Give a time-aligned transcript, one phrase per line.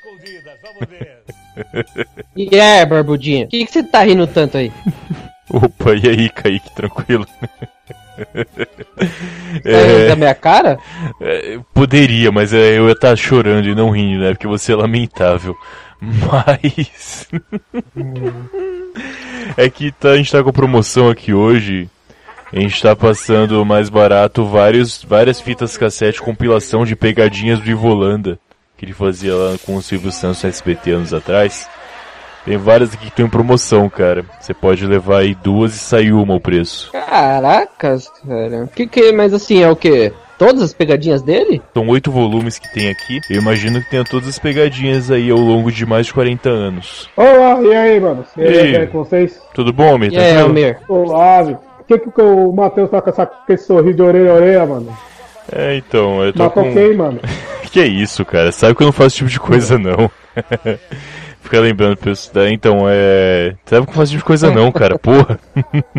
[0.00, 1.22] escondidas, vamos ver.
[2.36, 4.72] E é, Barbudinha, o que, você tá rindo tanto aí?
[5.50, 7.26] Opa, e aí, Kaique, tranquilo?
[7.36, 7.44] Tá
[9.62, 10.78] rindo da minha cara?
[11.20, 14.30] É, poderia, mas é, eu ia estar chorando e não rindo, né?
[14.30, 15.56] Porque você é lamentável.
[16.00, 17.28] Mas.
[19.56, 21.90] é que tá, a gente tá com promoção aqui hoje.
[22.52, 28.38] A gente tá passando mais barato vários, várias fitas cassete compilação de pegadinhas do Ivolanda.
[28.80, 31.68] Que ele fazia lá com o Silvio Santos no SBT anos atrás.
[32.46, 34.24] Tem várias aqui que estão em promoção, cara.
[34.40, 36.90] Você pode levar aí duas e sair uma o preço.
[36.90, 38.70] Caracas, cara.
[38.74, 40.14] Que que, mas assim, é o quê?
[40.38, 41.60] Todas as pegadinhas dele?
[41.74, 43.20] São oito volumes que tem aqui.
[43.28, 47.10] Eu imagino que tenha todas as pegadinhas aí ao longo de mais de 40 anos.
[47.14, 48.24] Olá, e aí, mano?
[48.34, 48.86] E aí, E aí?
[48.86, 49.38] com vocês?
[49.52, 50.10] Tudo bom, Almir?
[50.10, 50.40] E aí?
[50.40, 50.78] Almir?
[50.88, 51.58] Olá, meu.
[51.86, 54.64] Por que, que o Matheus tá com, essa, com esse sorriso de orelha a orelha,
[54.64, 54.98] mano?
[55.52, 56.72] É, então, eu tô Matou com...
[56.72, 57.20] quem, mano?
[57.70, 58.50] Que é isso, cara?
[58.50, 60.10] Sabe que eu não faço esse tipo de coisa, não.
[61.42, 62.52] Fica lembrando pra isso daí.
[62.52, 63.54] Então, é...
[63.64, 64.98] Sabe que eu não faço esse tipo de coisa, não, cara.
[64.98, 65.38] Porra.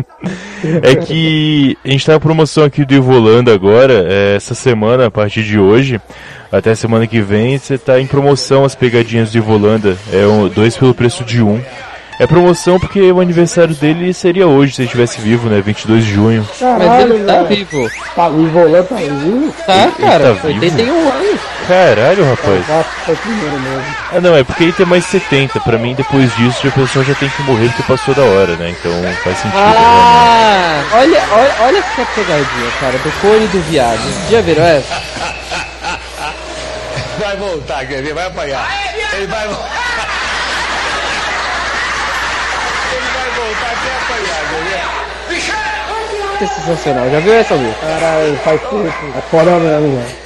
[0.82, 4.06] é que a gente tá na promoção aqui do Ivolanda agora.
[4.08, 6.00] é, essa semana, a partir de hoje,
[6.50, 9.96] até semana que vem, você tá em promoção as pegadinhas do Ivolanda.
[10.12, 11.60] É um, dois pelo preço de um.
[12.22, 15.60] É promoção porque o aniversário dele seria hoje, se ele estivesse vivo, né?
[15.60, 16.46] 22 de junho.
[16.48, 17.46] Mas Caralho, ele tá velho.
[17.48, 17.90] vivo.
[18.14, 19.54] Tá, o tá vivo?
[19.66, 20.24] Tá, cara.
[20.26, 20.60] tá vivo?
[20.62, 21.40] 81 anos.
[21.66, 22.64] Caralho, rapaz.
[22.70, 23.84] Ah, foi o primeiro mesmo.
[24.12, 25.58] Ah, não, é porque ele tem mais 70.
[25.58, 28.70] Pra mim, depois disso, a pessoa já tem que morrer porque passou da hora, né?
[28.70, 28.92] Então
[29.24, 29.58] faz sentido.
[29.58, 29.74] né?
[29.76, 33.98] Ah, olha, olha, olha essa pegadinha, cara, do cone do viado.
[34.30, 35.02] Já viram essa?
[37.18, 38.14] Vai voltar, quer ver?
[38.14, 38.68] Vai apanhar.
[39.12, 39.82] Ele vai voltar.
[42.92, 45.36] Ele vai voltar até apanhar, quer ver?
[45.38, 45.52] Isso
[46.44, 47.10] é sensacional.
[47.10, 47.74] Já viu essa, Will?
[47.80, 49.18] Caralho, faz tempo.
[49.18, 50.22] É foda mesmo, velho.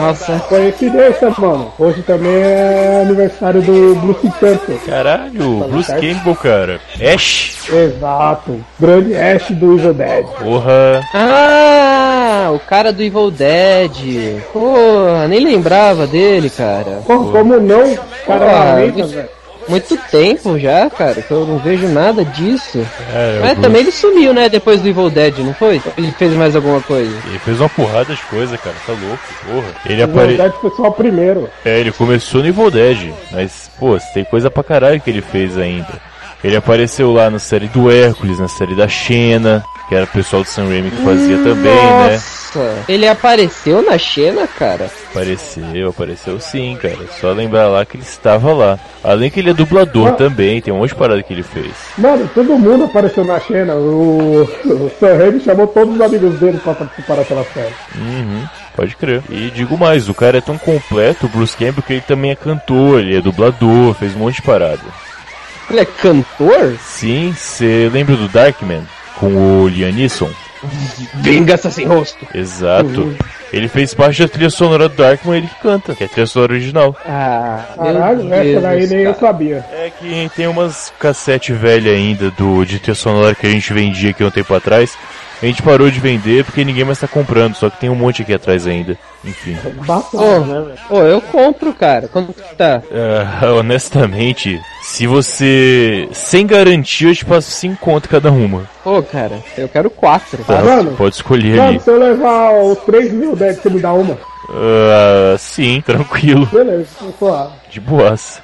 [0.00, 0.40] Nossa.
[0.48, 1.72] coincidência, mano.
[1.78, 4.78] Hoje também é aniversário do Bruce Campbell.
[4.84, 6.00] Caralho, Bruce certo?
[6.00, 6.80] Campbell, cara.
[7.14, 8.64] Ash, Exato.
[8.80, 10.26] Grande Ash do Evil Dead.
[10.42, 11.00] porra.
[11.14, 14.40] Ah, o cara do Evil Dead.
[14.52, 17.00] Porra, nem lembrava dele, cara.
[17.06, 17.96] Pô, como não?
[18.26, 18.80] Cara, Ah,
[19.68, 22.86] Muito tempo já, cara, que eu não vejo nada disso.
[23.12, 25.80] É, Mas também ele sumiu, né, depois do Evil Dead, não foi?
[25.96, 27.16] Ele fez mais alguma coisa.
[27.26, 28.76] Ele fez uma porrada de coisa, cara.
[28.86, 29.74] Tá louco, porra.
[29.86, 30.36] Ele Evil apare...
[30.36, 31.48] Dead foi só o primeiro.
[31.64, 33.12] É, ele começou no Evil Dead.
[33.30, 36.00] Mas, pô, tem coisa pra caralho que ele fez ainda.
[36.44, 40.42] Ele apareceu lá na série do Hércules, na série da Xena, que era o pessoal
[40.42, 42.10] do Sam Raimi que fazia também, né?
[42.12, 44.90] Nossa, ele apareceu na Xena, cara?
[45.10, 46.98] Apareceu, apareceu sim, cara.
[47.18, 48.78] Só lembrar lá que ele estava lá.
[49.02, 50.12] Além que ele é dublador Ah.
[50.12, 51.72] também, tem um monte de parada que ele fez.
[51.96, 53.74] Mano, todo mundo apareceu na Xena.
[53.74, 57.72] O, o Sam Raimi chamou todos os amigos dele pra participar daquela série.
[57.96, 58.44] Uhum,
[58.76, 59.22] pode crer.
[59.30, 62.36] E digo mais, o cara é tão completo, o Bruce Campbell, que ele também é
[62.36, 64.82] cantor, ele é dublador, fez um monte de parada.
[65.70, 66.76] Ele é cantor?
[66.80, 68.82] Sim, você lembra do Darkman?
[69.16, 70.30] Com o Liam Neeson?
[71.16, 72.26] Vingança sem rosto.
[72.34, 73.14] Exato.
[73.52, 76.26] Ele fez parte da trilha sonora do Darkman, ele que canta, que é a trilha
[76.26, 76.96] sonora original.
[77.06, 79.64] Ah, Caralho, essa daí nem eu sabia.
[79.72, 84.10] É que tem umas cassete velha ainda do de trilha sonora que a gente vendia
[84.10, 84.96] aqui um tempo atrás.
[85.44, 88.22] A gente parou de vender porque ninguém mais tá comprando, só que tem um monte
[88.22, 88.96] aqui atrás ainda.
[89.22, 89.54] Enfim.
[90.14, 90.78] Ô, né, velho?
[90.88, 92.08] ô, eu compro, cara.
[92.08, 92.80] Quanto que tá?
[92.90, 96.08] Ah, honestamente, se você.
[96.12, 98.62] Sem garantia, eu te passo 5 conto cada uma.
[98.82, 100.42] Pô, cara, eu quero quatro.
[100.44, 100.62] Tá?
[100.62, 100.92] mano?
[100.96, 101.80] Pode escolher Mano, ali.
[101.80, 104.16] se eu levar os 3 mil Dead, você me dá uma?
[104.48, 106.46] Ah, sim, tranquilo.
[106.46, 106.88] Beleza.
[107.68, 108.40] De boas.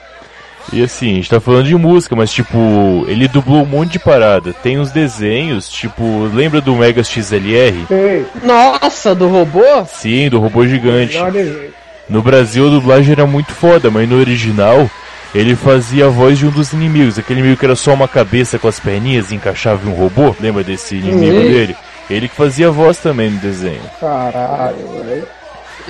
[0.73, 3.99] E assim, a gente tá falando de música, mas tipo, ele dublou um monte de
[3.99, 4.53] parada.
[4.53, 7.87] Tem uns desenhos, tipo, lembra do Mega XLR?
[7.89, 9.65] Sei, Nossa, do robô?
[9.87, 11.17] Sim, do robô gigante.
[12.09, 14.89] No Brasil a dublagem era muito foda, mas no original
[15.35, 17.19] ele fazia a voz de um dos inimigos.
[17.19, 20.35] Aquele inimigo que era só uma cabeça com as perninhas e encaixava em um robô.
[20.41, 21.49] Lembra desse inimigo Sim.
[21.49, 21.77] dele?
[22.09, 23.81] Ele que fazia a voz também no desenho.
[24.01, 25.27] Caralho, velho.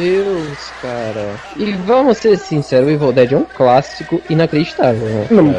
[0.00, 1.34] Deus, cara.
[1.56, 5.27] E vamos ser sinceros, o Evil Dead é um clássico inacreditável, né?
[5.30, 5.54] Não,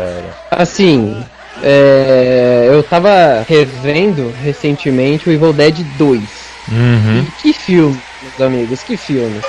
[0.50, 1.24] Assim,
[1.64, 6.22] é, eu tava revendo recentemente o Evil Dead 2.
[6.72, 7.26] Uhum.
[7.42, 9.40] Que filme, meus amigos, que filme.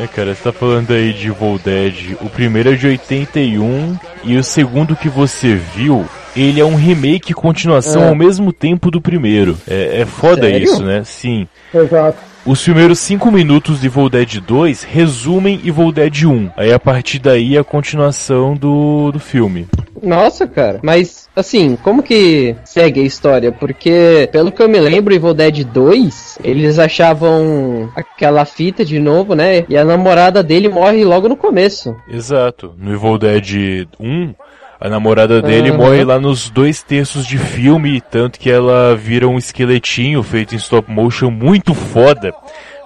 [0.00, 2.16] É, cara, você tá falando aí de Evil Dead.
[2.20, 6.06] O primeiro é de 81 e o segundo que você viu,
[6.36, 8.08] ele é um remake e continuação É.
[8.08, 9.58] ao mesmo tempo do primeiro.
[9.68, 10.64] É, é foda Sério?
[10.64, 11.02] isso, né?
[11.04, 11.48] Sim.
[11.74, 12.31] exato.
[12.44, 16.50] Os primeiros 5 minutos de Evil Dead 2 resumem Evil Dead 1.
[16.56, 19.68] Aí a partir daí é a continuação do, do filme.
[20.02, 20.80] Nossa, cara.
[20.82, 23.52] Mas, assim, como que segue a história?
[23.52, 29.36] Porque, pelo que eu me lembro, Evil Dead 2, eles achavam aquela fita de novo,
[29.36, 29.64] né?
[29.68, 31.94] E a namorada dele morre logo no começo.
[32.08, 32.74] Exato.
[32.76, 34.34] No Evil Dead 1,
[34.82, 35.78] a namorada dele Aham.
[35.78, 40.58] morre lá nos dois terços de filme, tanto que ela vira um esqueletinho feito em
[40.58, 42.34] stop motion muito foda.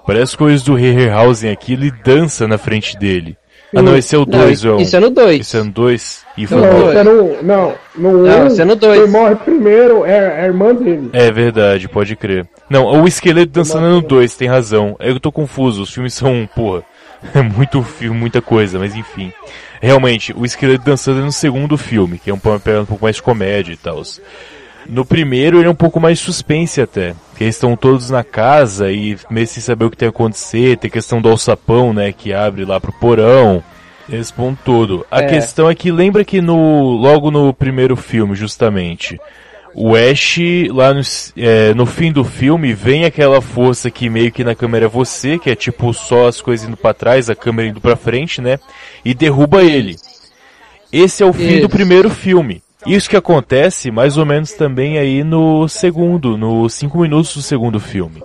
[0.07, 3.37] Parece coisas do Harryhausen aqui, ele dança na frente dele.
[3.75, 5.41] Ah não, esse é o Não, 2, isso- isso é no 2.
[5.41, 6.25] Esse é no 2?
[6.39, 9.01] E foi Não, no Não, no Não, um, esse é no dois.
[9.03, 11.11] Quem morre primeiro é, é a irmã dele.
[11.13, 12.47] É verdade, pode crer.
[12.71, 14.97] Não, o esqueleto dançando é no 2, tem razão.
[15.01, 16.83] Eu tô confuso, os filmes são, porra,
[17.35, 19.33] é muito filme, muita coisa, mas enfim.
[19.81, 23.17] Realmente, o esqueleto dançando é no segundo filme, que é um pegando um pouco mais
[23.17, 24.03] de comédia e tal.
[24.89, 27.15] No primeiro ele é um pouco mais suspense até.
[27.37, 30.79] Que eles estão todos na casa e meio sem saber o que tem a acontecer,
[30.79, 33.63] tem a questão do alçapão, né, que abre lá pro porão.
[34.09, 35.05] Esse ponto todo.
[35.11, 35.27] A É.
[35.27, 39.19] questão é que lembra que no logo no primeiro filme, justamente,
[39.75, 40.39] o Ash,
[40.71, 41.01] lá no,
[41.37, 45.39] é, no fim do filme, vem aquela força que meio que na câmera é você,
[45.39, 48.59] que é tipo só as coisas indo pra trás, a câmera indo pra frente, né?
[49.05, 49.97] E derruba ele.
[50.93, 51.69] Esse é o fim do Isso.
[51.69, 52.63] primeiro filme.
[52.87, 57.81] Isso que acontece mais ou menos também aí no segundo, nos cinco minutos do segundo
[57.81, 58.23] filme.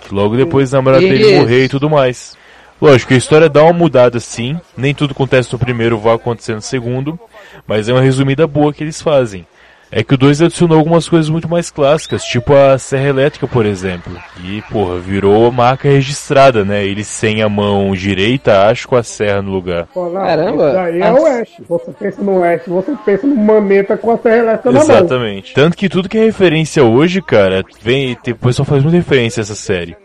[0.00, 1.40] Que logo depois da namorada dele Isso.
[1.40, 2.36] morrer e tudo mais.
[2.80, 6.60] Lógico, a história dá uma mudada sim, nem tudo acontece no primeiro vai acontecer no
[6.60, 7.18] segundo,
[7.66, 9.46] mas é uma resumida boa que eles fazem.
[9.90, 13.64] É que o 2 adicionou algumas coisas muito mais clássicas, tipo a serra elétrica, por
[13.64, 14.12] exemplo.
[14.44, 16.84] E, porra, virou marca registrada, né?
[16.84, 19.86] Ele sem a mão direita, acho, com a serra no lugar.
[19.94, 20.66] Caramba.
[20.66, 21.50] Isso daí é o Ash.
[21.68, 24.96] Você pensa no Ash, você pensa no maneta com a serra elétrica na mão.
[24.96, 25.54] Exatamente.
[25.54, 28.12] Tanto que tudo que é referência hoje, cara, vem.
[28.12, 29.96] O pessoal faz muita referência a essa série.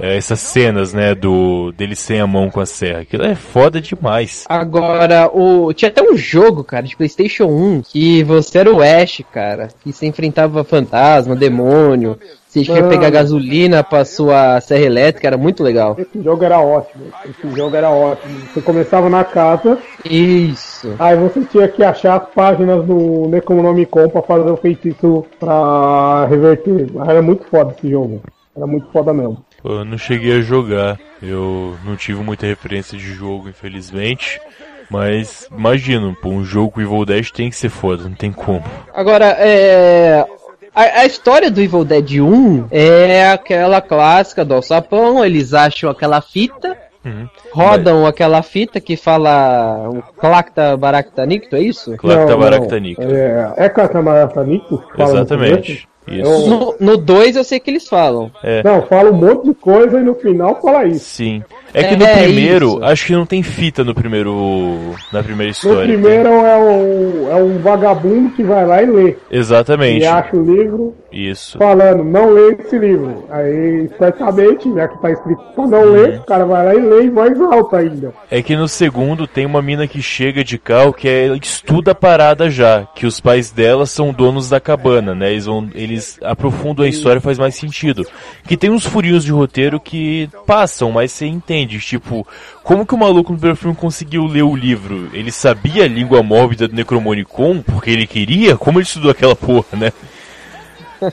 [0.00, 3.00] É, essas cenas, né, do dele sem a mão com a serra.
[3.00, 4.44] Aquilo é foda demais.
[4.48, 9.22] Agora, o tinha até um jogo, cara, de PlayStation 1, que você era o Ash,
[9.32, 12.18] cara, que você enfrentava fantasma, demônio,
[12.50, 15.94] você tinha que pegar gasolina pra sua serra elétrica, era muito legal.
[15.96, 17.04] Esse jogo era ótimo.
[17.24, 18.40] Esse jogo era ótimo.
[18.40, 20.92] Você começava na casa, Isso.
[20.98, 26.88] aí você tinha que achar as páginas do Necronomicon pra fazer o feitiço pra reverter.
[27.06, 28.20] Era muito foda esse jogo.
[28.56, 29.44] Era muito foda mesmo.
[29.62, 30.98] Pô, Eu não cheguei a jogar.
[31.22, 34.40] Eu não tive muita referência de jogo, infelizmente.
[34.90, 38.64] Mas imagino, pô, um jogo com Evil Dead tem que ser foda, não tem como.
[38.92, 40.26] Agora, é.
[40.74, 46.20] A, a história do Evil Dead 1 é aquela clássica do alçapão, eles acham aquela
[46.20, 47.26] fita, Uhum.
[47.50, 51.96] rodam aquela fita que fala o Clacta Baractanicto, é isso?
[52.02, 52.38] Não.
[52.38, 53.02] baractanica.
[53.02, 54.78] É, é Cacamaratanica?
[54.98, 55.88] Exatamente.
[56.08, 56.48] Isso.
[56.48, 58.30] No- No 2 eu sei que eles falam.
[58.42, 58.62] É.
[58.62, 61.04] Não, fala um monte de coisa e no final fala isso.
[61.16, 61.42] Sim.
[61.72, 62.84] É que no É, primeiro, isso.
[62.84, 64.94] acho que não tem fita no primeiro.
[65.12, 65.86] Na primeira No história.
[65.88, 69.16] primeiro é um, é um vagabundo que vai lá e lê.
[69.30, 70.02] Exatamente.
[70.02, 71.58] E acha o livro Isso.
[71.58, 73.24] falando, não lê esse livro.
[73.30, 75.92] Aí, certamente, já que tá escrito pra não Uhum.
[75.92, 78.12] ler, o cara vai lá e lê em voz alta ainda.
[78.30, 81.94] É que no segundo tem uma mina que chega de carro que é, estuda a
[81.94, 85.30] parada já, que os pais dela são donos da cabana, né?
[85.32, 88.04] Eles, vão, eles aprofundam a história faz mais sentido.
[88.46, 92.26] Que tem uns furinhos de roteiro que passam, mas você entende, tipo,
[92.62, 95.08] como que o maluco no primeiro filme conseguiu ler o livro?
[95.12, 98.56] Ele sabia a língua mórbida do Necromonicon porque ele queria?
[98.56, 99.92] Como ele estudou aquela porra, né?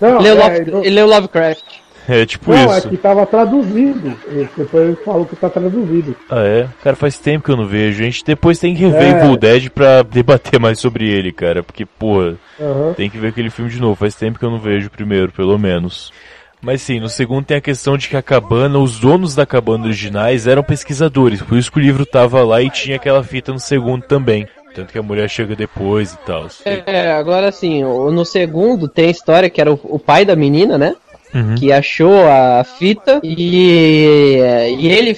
[0.00, 1.64] Não, Leu é, Love- não, Ele leu Lovecraft.
[2.10, 2.88] É tipo não, é isso.
[2.88, 4.16] que tava traduzido.
[4.56, 6.16] Depois ele falou que tá traduzido.
[6.30, 6.66] Ah, é?
[6.82, 8.00] Cara, faz tempo que eu não vejo.
[8.02, 9.20] A gente depois tem que rever É.
[9.20, 11.62] Evil Dead pra debater mais sobre ele, cara.
[11.62, 12.94] Porque, porra, Aham.
[12.94, 13.94] tem que ver aquele filme de novo.
[13.94, 16.10] Faz tempo que eu não vejo o primeiro, pelo menos.
[16.60, 19.84] Mas sim, no segundo tem a questão de que a cabana, os donos da cabana
[19.84, 21.40] originais eram pesquisadores.
[21.40, 24.46] Por isso que o livro tava lá e tinha aquela fita no segundo também.
[24.74, 26.46] Tanto que a mulher chega depois e tal.
[26.64, 27.50] É, agora
[27.84, 30.94] o- no segundo tem a história que era o, o pai da menina, né?
[31.34, 31.54] Uhum.
[31.56, 34.38] Que achou a fita e,
[34.78, 35.16] e ele,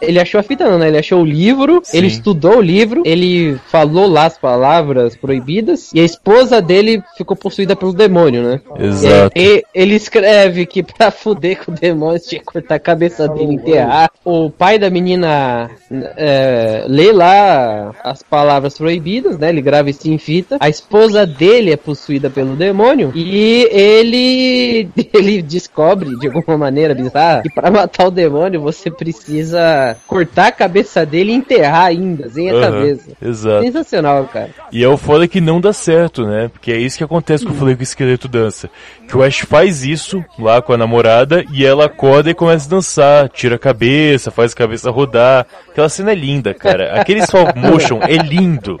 [0.00, 0.88] ele achou a fita não, né?
[0.88, 1.98] Ele achou o livro, Sim.
[1.98, 7.36] ele estudou o livro, ele falou lá as palavras proibidas e a esposa dele ficou
[7.36, 8.60] possuída pelo demônio, né?
[8.78, 9.38] Exato.
[9.38, 13.52] E, ele escreve que pra fuder com o demônio tinha que cortar a cabeça dele
[13.52, 14.10] e enterrar.
[14.24, 15.70] O pai da menina
[16.16, 19.48] é, lê lá as palavras proibidas, né?
[19.48, 20.56] Ele grava isso em fita.
[20.60, 27.42] A esposa dele é possuída pelo demônio e ele ele descobre de alguma maneira bizarra
[27.42, 32.50] que pra matar o demônio você precisa cortar a cabeça dele e enterrar ainda, sem
[32.50, 33.10] a Aham, cabeça.
[33.20, 33.64] Exato.
[33.64, 34.50] Sensacional, cara.
[34.70, 36.48] E é o foda que não dá certo, né?
[36.48, 38.70] Porque é isso que acontece que eu falei que o esqueleto dança.
[39.08, 42.70] Que o Ash faz isso lá com a namorada e ela acorda e começa a
[42.70, 45.46] dançar, tira a cabeça, faz a cabeça rodar.
[45.68, 47.00] Aquela cena é linda, cara.
[47.00, 48.80] Aquele stop motion é lindo.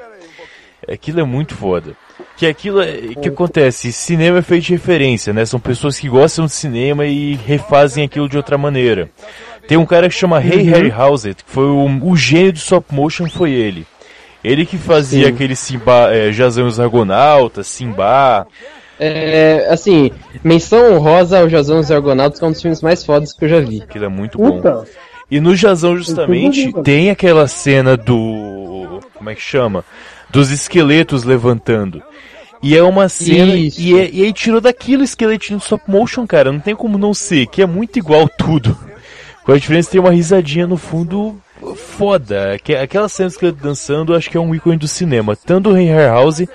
[0.88, 1.94] Aquilo é muito foda.
[2.42, 5.44] Que aquilo é, que acontece, cinema é feito de referência, né?
[5.44, 9.08] São pessoas que gostam de cinema e refazem aquilo de outra maneira.
[9.68, 10.72] Tem um cara que chama Ray Uhum.
[10.72, 13.86] Harryhausen, que foi o, o gênio do stop motion foi ele.
[14.42, 15.32] Ele que fazia Sim.
[15.32, 18.44] aquele Simba, é, Jazão os Argonautas, Simba.
[18.98, 20.10] É, assim,
[20.42, 23.44] menção honrosa ao Jazão e os Argonautas, que é um dos filmes mais fodas que
[23.44, 23.82] eu já vi.
[23.82, 24.56] Aquilo é muito bom.
[24.56, 24.84] Puta,
[25.30, 29.00] E no Jazão, justamente, tem aquela cena do.
[29.14, 29.84] Como é que chama?
[30.28, 32.02] Dos esqueletos levantando.
[32.62, 33.54] E é uma cena.
[33.56, 33.80] Isso.
[33.80, 36.52] E, é- e aí tirou daquilo esqueletinho de stop motion, cara.
[36.52, 38.76] Não tem como não ser, que é muito igual tudo.
[39.44, 41.36] Com a diferença tem uma risadinha no fundo
[41.76, 42.58] foda.
[42.62, 45.34] Que- Aquela cena do esqueleto dançando, acho que é um ícone do cinema.
[45.36, 46.48] Tanto do Ray Harryhausen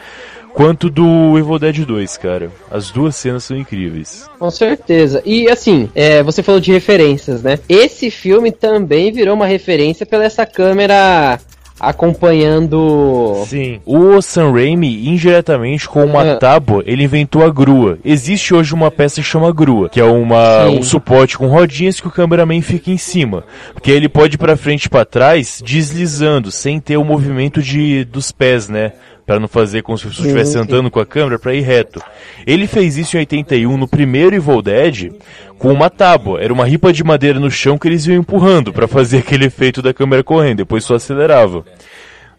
[0.54, 2.50] quanto do Evil Dead 2, cara.
[2.72, 4.26] As duas cenas são incríveis.
[4.40, 5.22] Com certeza.
[5.26, 7.60] E assim, é, você falou de referências, né?
[7.70, 11.40] Esse filme também virou uma referência pela essa câmera
[11.80, 13.44] acompanhando.
[13.48, 13.80] Sim.
[13.86, 16.36] O Sam Raimi, indiretamente, com uma Ah.
[16.38, 17.98] tábua, ele inventou a grua.
[18.04, 20.80] Existe hoje uma peça que chama grua, que é uma, Sim.
[20.80, 23.44] um suporte com rodinhas que o cameraman fica em cima.
[23.74, 28.04] Porque ele pode ir pra frente e pra trás, deslizando, sem ter o movimento de,
[28.06, 28.94] dos pés, né?
[29.28, 32.02] Pra não fazer como se você estivesse andando com a câmera pra ir reto.
[32.46, 35.12] Ele fez isso em 81 no primeiro Evil Dead
[35.60, 36.42] com uma tábua.
[36.42, 39.82] Era uma ripa de madeira no chão que eles iam empurrando pra fazer aquele efeito
[39.82, 40.60] da câmera correndo.
[40.60, 41.66] Depois só acelerava.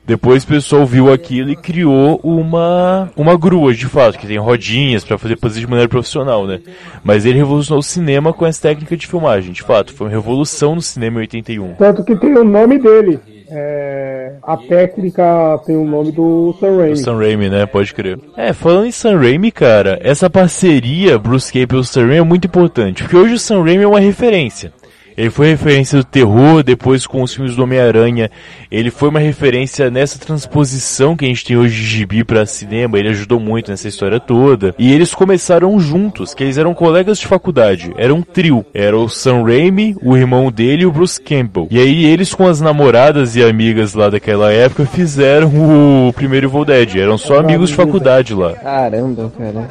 [0.07, 5.04] Depois o pessoal viu aquilo e criou uma uma grua, de fato, que tem rodinhas
[5.04, 6.61] pra fazer fazer de maneira profissional, né?
[7.04, 10.75] Mas ele revolucionou o cinema com essa técnica de filmagem, de fato, foi uma revolução
[10.75, 11.75] no cinema em 81.
[11.75, 13.21] tanto que tem o nome dele.
[13.50, 16.97] É, a técnica tem o nome do Sam Raimi.
[16.97, 17.67] Sam Raimi, né?
[17.67, 18.19] Pode crer.
[18.37, 22.47] É, falando em Sam Raimi, cara, essa parceria Bruce Campbell e Sam Raimi é muito
[22.47, 24.73] importante, porque hoje o Sam Raimi é uma referência.
[25.19, 28.31] Ele foi referência do terror, depois com os filmes do Homem-Aranha,
[28.71, 32.97] ele foi uma referência nessa transposição que a gente tem hoje de gibi pra cinema,
[32.97, 34.73] ele ajudou muito nessa história toda.
[34.79, 38.65] E eles começaram juntos, que eles eram colegas de faculdade, era um trio.
[38.73, 41.67] Era o Sam Raimi, o irmão dele e o Bruce Campbell.
[41.69, 46.65] E aí eles com as namoradas e amigas lá daquela época fizeram o primeiro Evil
[46.65, 48.53] Dead, eram só amigos de faculdade lá.
[48.53, 49.69] Caramba, cara.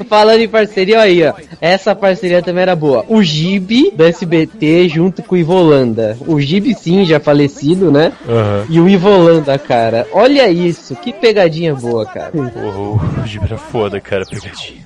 [0.08, 1.34] Falando em parceria, olha aí, ó.
[1.60, 3.04] Essa parceria também era boa.
[3.08, 6.16] O Gibi do SBT junto com o Ivolanda.
[6.26, 8.12] O Gibi sim, já falecido, né?
[8.28, 8.66] Aham.
[8.68, 10.06] E o Ivolanda, cara.
[10.12, 12.30] Olha isso, que pegadinha boa, cara.
[12.32, 14.80] Porra, o Gibi era foda, cara, pegadinha.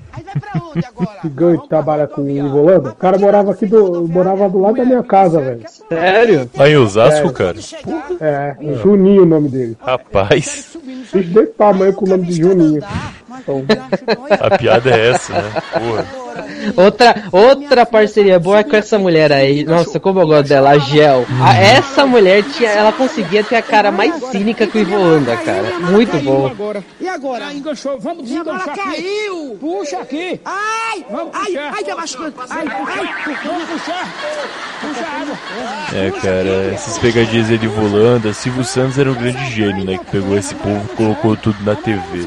[1.23, 2.89] gigante trabalha com o Ivolanda.
[2.89, 4.07] O cara morava aqui do.
[4.07, 5.61] morava do lado da minha casa, velho.
[5.89, 6.49] Sério?
[6.55, 7.57] Lá em Osasco, cara?
[8.19, 9.77] É, Juninho o nome dele.
[9.81, 10.75] Rapaz,
[11.15, 12.81] Bicho desse tamanho com o nome de Juninho.
[14.39, 15.51] A piada é essa, né?
[15.73, 16.05] Porra.
[16.75, 19.63] Outra, outra parceria boa é com essa mulher aí.
[19.63, 21.25] Nossa, como eu gosto dela, a Gel.
[21.41, 25.79] A- essa mulher tinha, ela conseguia ter a cara mais cínica que o Ivolanda, cara.
[25.79, 26.47] Muito bom.
[26.47, 26.83] Agora.
[26.99, 27.53] E agora?
[27.53, 27.99] enganchou.
[27.99, 28.81] Vamos desenganchar aqui.
[28.81, 29.57] caiu!
[29.59, 30.39] Puxa aqui.
[30.43, 31.05] Ai!
[31.09, 31.73] Vamos ai, puxar.
[31.73, 32.33] ai, machucando!
[32.49, 33.37] Ai, ai!
[33.45, 34.13] Vamos puxar.
[34.81, 35.37] Puxa a água.
[35.93, 39.97] É, cara, essas pegadinhas ele volando, Silvio Santos era um grande gênio, né?
[39.99, 42.25] Que pegou esse povo e colocou tudo na TV.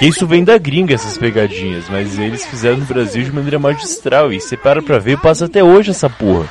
[0.00, 4.32] Que isso vem da gringa, essas pegadinhas, mas eles fizeram no Brasil de maneira magistral.
[4.32, 6.48] E você para pra ver, passa até hoje essa porra.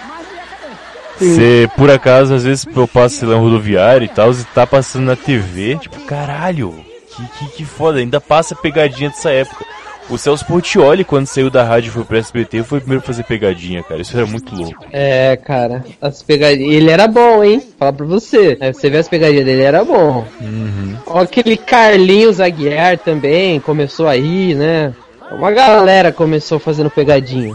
[1.17, 5.15] Você, por acaso, às vezes eu passo, lá, rodoviário e tal, e tá passando na
[5.15, 6.75] TV, tipo, caralho,
[7.09, 9.65] que, que, que foda, ainda passa pegadinha dessa época.
[10.09, 13.05] O Celso Portioli, quando saiu da rádio e foi pro SBT, foi o primeiro a
[13.05, 14.01] fazer pegadinha, cara.
[14.01, 14.85] Isso era muito louco.
[14.91, 16.73] É, cara, as pegadinhas.
[16.73, 17.61] Ele era bom, hein?
[17.77, 18.57] Fala pra você.
[18.59, 20.25] Aí você vê as pegadinhas dele, era bom.
[21.05, 24.93] Ó, aquele Carlinhos Aguiar também começou aí, né?
[25.31, 27.53] Uma galera começou fazendo pegadinha.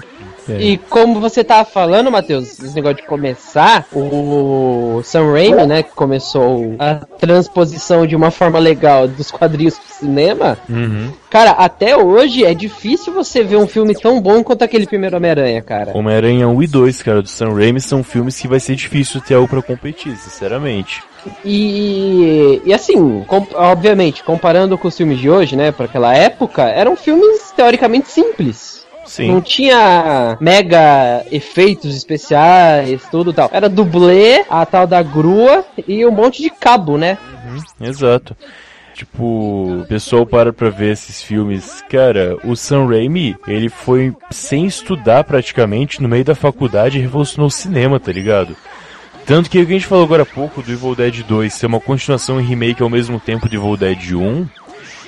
[0.48, 0.60] É.
[0.60, 5.92] E como você tava falando, Matheus, esse negócio de começar, o Sam Raimi, né, que
[5.94, 11.10] começou a transposição de uma forma legal dos quadrinhos pro cinema, Uhum.
[11.30, 15.62] cara, até hoje é difícil você ver um filme tão bom quanto aquele primeiro Homem-Aranha,
[15.62, 15.96] cara.
[15.96, 19.34] Homem-Aranha 1 e 2, cara, do Sam Raimi, são filmes que vai ser difícil ter
[19.34, 21.02] algo pra competir, sinceramente.
[21.44, 26.62] E, e assim, com- obviamente, comparando com os filmes de hoje, né, para aquela época,
[26.62, 28.84] eram filmes teoricamente simples.
[29.00, 29.40] Não Sim.
[29.42, 33.50] tinha mega efeitos especiais, tudo tal.
[33.52, 37.18] Era dublê, a tal da grua e um monte de cabo, né?
[37.80, 38.34] Exato.
[38.94, 39.24] Tipo,
[39.82, 41.82] o pessoal para pra ver esses filmes.
[41.90, 47.48] Cara, o Sam Raimi, ele foi sem estudar praticamente no meio da faculdade e revolucionou
[47.48, 48.56] o cinema, tá ligado?
[49.26, 51.66] Tanto que o que a gente falou agora há pouco do Evil Dead 2 ser
[51.66, 54.46] uma continuação e remake ao mesmo tempo do Evil Dead 1,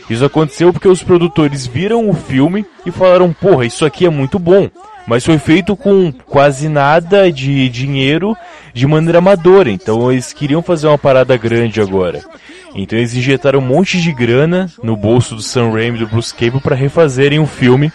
[0.09, 4.39] isso aconteceu porque os produtores viram o filme e falaram, porra, isso aqui é muito
[4.39, 4.71] bom.
[5.07, 8.37] Mas foi feito com quase nada de dinheiro
[8.73, 9.71] de maneira amadora.
[9.71, 12.23] Então eles queriam fazer uma parada grande agora.
[12.75, 16.35] Então eles injetaram um monte de grana no bolso do Sam Raimi e do Bruce
[16.35, 17.93] Campbell para refazerem o filme.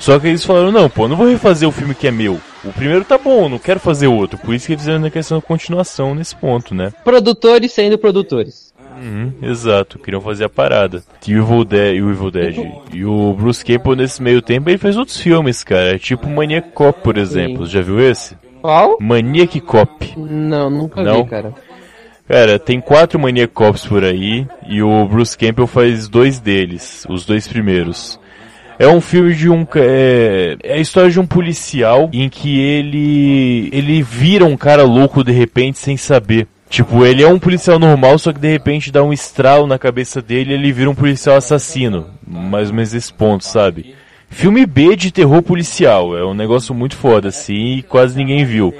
[0.00, 2.40] Só que eles falaram, não, pô, não vou refazer o filme que é meu.
[2.64, 4.38] O primeiro tá bom, não quero fazer outro.
[4.38, 6.90] Por isso que eles fizeram a questão da continuação nesse ponto, né?
[7.04, 8.70] Produtores sendo produtores.
[9.02, 11.02] Uhum, exato, queriam fazer a parada.
[11.26, 12.56] E o Evil Dead, e o Evil Dead.
[12.92, 15.98] E o Bruce Campbell, nesse meio tempo, ele fez outros filmes, cara.
[15.98, 17.66] Tipo Maniac Cop, por exemplo.
[17.66, 18.36] Já viu esse?
[18.60, 18.98] Qual?
[19.00, 20.14] Maniac Cop.
[20.18, 21.24] Não, nunca Não?
[21.24, 21.54] vi, cara.
[22.28, 24.46] Cara, tem quatro Maniac Cops por aí.
[24.68, 27.04] E o Bruce Campbell faz dois deles.
[27.08, 28.19] Os dois primeiros.
[28.80, 29.66] É um filme de um.
[29.74, 33.68] É, é a história de um policial em que ele.
[33.74, 36.48] Ele vira um cara louco de repente sem saber.
[36.66, 40.22] Tipo, ele é um policial normal, só que de repente dá um estralo na cabeça
[40.22, 42.06] dele e ele vira um policial assassino.
[42.26, 43.94] Mais ou menos esse ponto, sabe?
[44.30, 46.16] Filme B de terror policial.
[46.16, 48.74] É um negócio muito foda, assim, e quase ninguém viu.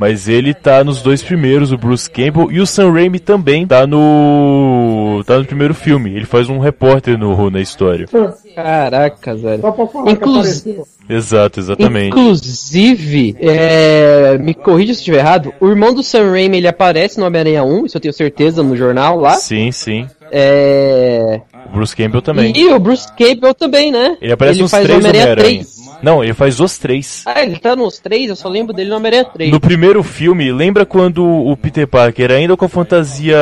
[0.00, 3.86] Mas ele tá nos dois primeiros, o Bruce Campbell, e o Sam Raimi também tá
[3.86, 5.22] no.
[5.26, 6.16] tá no primeiro filme.
[6.16, 8.06] Ele faz um repórter no, na história.
[8.54, 9.60] Caracas, velho.
[9.60, 10.84] Só pra falar Inclusive-.
[11.06, 12.08] Exato, exatamente.
[12.08, 17.26] Inclusive, é, me corrija se estiver errado, o irmão do Sam Raimi ele aparece no
[17.26, 19.32] Homem-Aranha 1, isso eu tenho certeza, no jornal lá.
[19.32, 20.06] Sim, sim.
[20.32, 21.42] É...
[21.66, 22.52] O Bruce Campbell também.
[22.56, 24.16] E o Bruce Campbell também, né?
[24.22, 25.64] Ele aparece ele nos faz três Homem-Aranha Homem-Aranha.
[25.64, 25.79] 3.
[26.02, 27.22] Não, ele faz os três.
[27.26, 29.50] Ah, ele tá nos três, eu só lembro dele no Homem-Aranha 3.
[29.50, 33.36] No primeiro filme, lembra quando o Peter Parker, ainda com a fantasia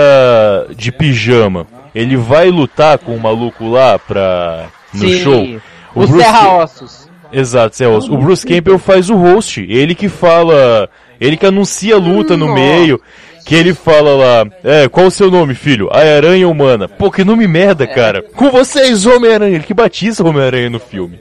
[0.76, 4.66] de pijama, ele vai lutar com o maluco lá pra.
[4.92, 5.60] no Sim, show?
[5.94, 7.08] O, Bruce- Serra-Ossos.
[7.32, 8.12] Exato, Celso.
[8.14, 9.60] O Bruce Campbell faz o host.
[9.68, 10.88] Ele que fala.
[11.20, 12.60] Ele que anuncia a luta no Nossa.
[12.60, 13.00] meio.
[13.44, 15.88] Que ele fala lá, é, qual o seu nome, filho?
[15.90, 16.86] A Aranha Humana.
[16.86, 18.22] Pô, que nome merda, cara.
[18.22, 19.54] Com vocês, Homem-Aranha.
[19.54, 21.18] Ele que batiza o Homem-Aranha no filme.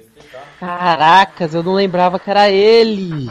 [0.60, 3.30] Caracas, eu não lembrava que era ele.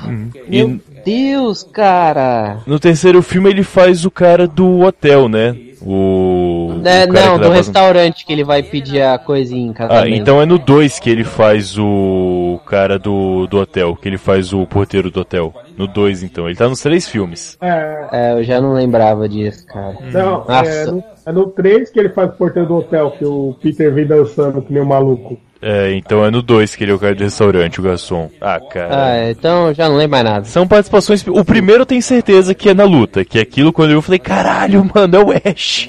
[0.48, 0.80] Meu Uhum.
[0.84, 2.58] E Deus, cara.
[2.66, 5.56] no terceiro filme ele faz o cara do hotel, né?
[5.82, 6.80] O.
[6.84, 10.16] É, o cara não, do restaurante que ele vai pedir a coisinha em Ah, casamento.
[10.16, 14.52] então é no 2 que ele faz o cara do, do hotel, que ele faz
[14.52, 15.52] o porteiro do hotel.
[15.76, 16.46] No 2, então.
[16.48, 17.56] Ele tá nos três filmes.
[17.60, 19.96] É, É, eu já não lembrava disso, cara.
[20.12, 20.70] não, Nossa.
[20.70, 23.92] é no, é no 3 que ele faz o porteiro do hotel, que o Peter
[23.92, 25.38] vem dançando que nem um maluco.
[25.68, 28.30] É, então é no 2 que ele é o cara do restaurante, o garçom.
[28.40, 29.04] Ah, cara.
[29.04, 30.44] Ah, então eu já não lembro mais nada.
[30.44, 31.26] São participações.
[31.26, 34.20] O primeiro eu tenho certeza que é na luta, que é aquilo quando eu falei,
[34.20, 35.88] caralho, mano, é o Ash.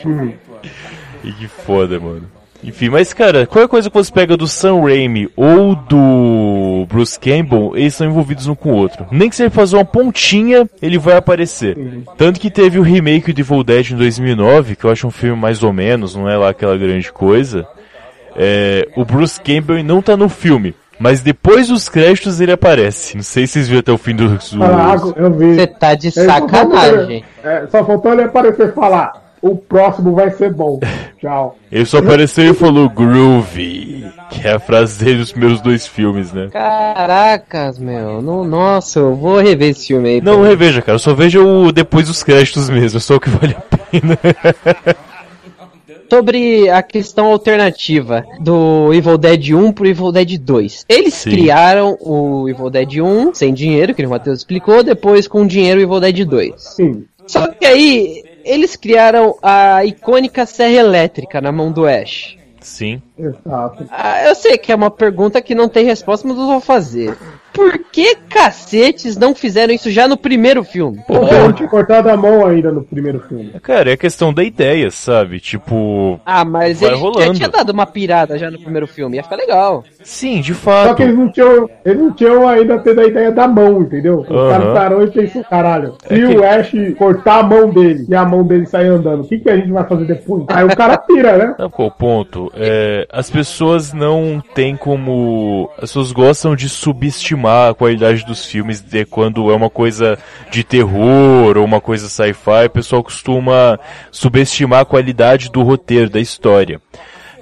[1.23, 2.23] E que foda, mano.
[2.63, 7.73] Enfim, mas cara, qualquer coisa que você pega do Sam Raimi ou do Bruce Campbell,
[7.75, 9.05] eles são envolvidos um com o outro.
[9.11, 11.77] Nem que você fazer uma pontinha, ele vai aparecer.
[12.17, 15.39] Tanto que teve o remake do Evil Dead em 2009, que eu acho um filme
[15.39, 17.67] mais ou menos, não é lá aquela grande coisa.
[18.37, 23.15] É, o Bruce Campbell não tá no filme, mas depois dos créditos ele aparece.
[23.15, 24.51] Não sei se vocês viram até o fim dos.
[24.51, 25.55] dos- Caraca, eu vi.
[25.55, 26.99] Você tá de Ele só faltou sacanagem.
[27.17, 30.79] ele- é, só faltou ele aparecer e falar: o próximo vai ser bom.
[31.19, 31.57] Tchau.
[31.71, 36.31] Ele só apareceu e falou Groovy, que é a frase dele nos primeiros dois filmes,
[36.31, 36.47] né?
[36.51, 38.21] Caracas, meu.
[38.21, 40.21] Não, nossa, eu vou rever esse filme aí.
[40.21, 40.99] Não, não reveja, cara.
[40.99, 42.97] Só veja o depois dos créditos mesmo.
[42.97, 44.17] É só o que vale a pena.
[46.09, 50.85] Sobre a questão alternativa do Evil Dead 1 pro Evil Dead 2.
[50.87, 51.31] Eles Sim.
[51.31, 55.83] criaram o Evil Dead 1 sem dinheiro, que o Matheus explicou, depois com dinheiro o
[55.83, 56.53] Evil Dead 2.
[56.57, 57.05] Sim.
[57.25, 62.36] Só que aí, eles criaram a icônica serra elétrica na mão do Ash.
[62.67, 63.01] Sim.
[63.17, 63.85] Exato.
[63.89, 67.17] Ah, eu sei que é uma pergunta que não tem resposta, mas eu vou fazer.
[67.53, 71.01] Por que cacetes não fizeram isso já no primeiro filme?
[71.07, 73.51] Porque eu tinha cortado a mão ainda no primeiro filme.
[73.63, 75.39] Cara, é questão da ideia, sabe?
[75.39, 76.19] Tipo.
[76.23, 77.33] Ah, mas Vai ele já rolando.
[77.33, 79.83] tinha dado uma pirada já no primeiro filme, ia ficar legal.
[80.03, 80.95] Sim, de Só fato.
[80.97, 84.23] que eles não tinham, eles não tinham ainda tido a ideia da mão, entendeu?
[84.29, 84.49] O Aham.
[84.51, 88.13] cara parou e pensou, caralho, se É que- o Ash cortar a mão dele e
[88.13, 90.43] a mão dele sair andando, o que, que a gente vai fazer depois?
[90.49, 91.55] Aí o cara pira, né?
[91.57, 92.51] Sabe qual o ponto?
[92.59, 95.69] É, as pessoas não têm como.
[95.75, 100.17] As pessoas gostam de subestimar a qualidade dos filmes de quando é uma coisa
[100.49, 103.79] de terror ou uma coisa sci-fi, o pessoal costuma
[104.11, 106.81] subestimar a qualidade do roteiro, da história.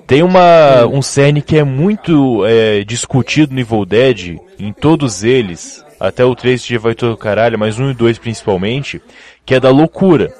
[0.05, 5.83] Tem uma, um cerne que é muito é, discutido no Evil Dead, em todos eles,
[5.99, 9.01] até o 3 já vai todo caralho, mas um e dois principalmente,
[9.45, 10.31] que é da loucura.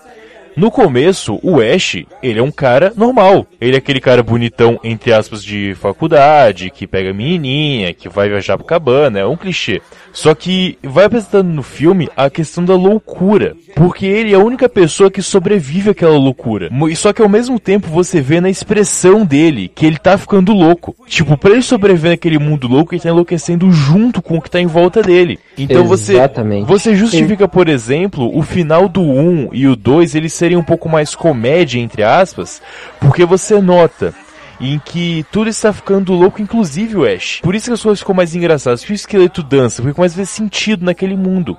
[0.56, 3.46] No começo, o Ash, ele é um cara normal.
[3.60, 8.58] Ele é aquele cara bonitão, entre aspas, de faculdade, que pega menininha, que vai viajar
[8.58, 9.82] pro cabana, é um clichê.
[10.16, 13.54] Só que vai apresentando no filme a questão da loucura.
[13.76, 16.70] Porque ele é a única pessoa que sobrevive àquela loucura.
[16.96, 20.96] Só que ao mesmo tempo você vê na expressão dele que ele tá ficando louco.
[21.06, 24.62] Tipo, pra ele sobreviver naquele mundo louco, ele tá enlouquecendo junto com o que tá
[24.62, 25.38] em volta dele.
[25.58, 26.66] Então você, Exatamente.
[26.66, 30.88] você justifica, por exemplo, o final do 1 e o 2 eles serem um pouco
[30.88, 32.62] mais comédia, entre aspas,
[33.02, 34.14] porque você nota
[34.60, 37.40] em que tudo está ficando louco, inclusive o Ash.
[37.42, 40.18] Por isso que as coisas ficam mais engraçadas, que o esqueleto dança, porque começa a
[40.18, 41.58] ver sentido naquele mundo.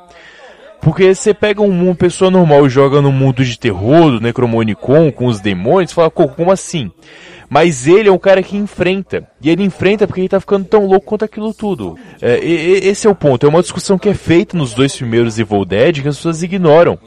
[0.80, 5.10] Porque você pega um- uma pessoa normal e joga no mundo de terror, do Necromonicon,
[5.10, 6.90] com os demônios, fala, "Co- como assim?
[7.48, 9.26] Mas ele é um cara que enfrenta.
[9.40, 11.96] E ele enfrenta porque ele tá ficando tão louco quanto aquilo tudo.
[12.20, 13.46] É, esse é o ponto.
[13.46, 16.98] É uma discussão que é feita nos dois primeiros Evil Dead que as pessoas ignoram.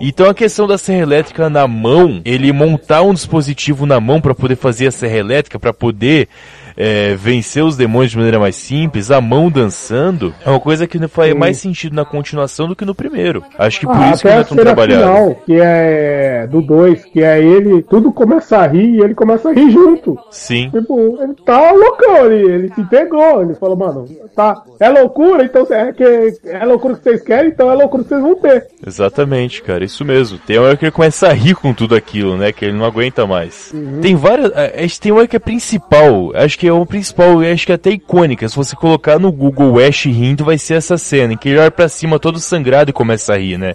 [0.00, 4.34] Então a questão da serra elétrica na mão, ele montar um dispositivo na mão para
[4.34, 6.28] poder fazer a serra elétrica, para poder
[6.76, 10.98] é, vencer os demônios de maneira mais simples, a mão dançando, é uma coisa que
[11.08, 13.42] faz mais sentido na continuação do que no primeiro.
[13.58, 14.44] Acho que por Ah, isso que não a é
[14.86, 19.48] final, que é do 2, que é ele, tudo começa a rir e ele começa
[19.50, 20.18] a rir junto.
[20.30, 20.70] Sim.
[20.70, 25.66] Tipo, ele tá loucão, ele, ele se integrou, ele falou, mano, tá, é loucura, então
[25.70, 26.04] é, que,
[26.44, 28.66] é loucura que vocês querem, então é loucura que vocês vão ter.
[28.86, 30.38] Exatamente, cara, isso mesmo.
[30.38, 32.52] Tem hora que ele começa a rir com tudo aquilo, né?
[32.52, 33.72] Que ele não aguenta mais.
[33.72, 34.00] Uhum.
[34.00, 34.50] Tem várias.
[34.52, 36.32] a- Acho que tem uma hora que é principal.
[36.34, 38.48] Acho que é o principal, acho que é até icônica.
[38.48, 41.70] Se você colocar no Google Ash rindo, vai ser essa cena, em que ele olha
[41.70, 43.74] pra cima todo sangrado e começa a rir, né?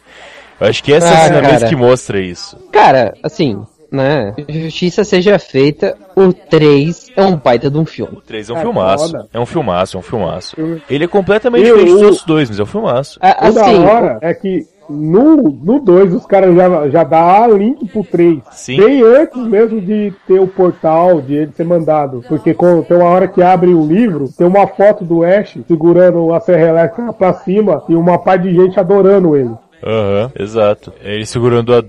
[0.59, 1.69] Eu acho que essa é Ah, a cena mesmo cara.
[1.69, 2.55] que mostra isso.
[2.71, 4.33] Cara, assim, né?
[4.47, 8.17] Justiça seja feita, o 3 é um baita de um filme.
[8.17, 9.07] O 3 é um É filmaço.
[9.11, 9.27] foda.
[9.33, 10.55] É um filmaço, é um filmaço.
[10.89, 13.19] Ele é completamente diferente dos outros dois, mas é um filmaço.
[13.21, 17.87] A- O da Assim, hora é que no 2 os caras já, já dá link
[17.87, 18.39] pro 3.
[18.51, 18.77] Sim.
[18.77, 22.23] Bem antes mesmo de ter o portal, de ele ser mandado.
[22.27, 26.33] Porque com, tem uma hora que abre o livro, tem uma foto do Ash segurando
[26.33, 29.51] a serra elétrica pra cima e uma par de gente adorando ele.
[29.83, 30.93] Aham, exato.
[31.03, 31.83] É Ele segurando a.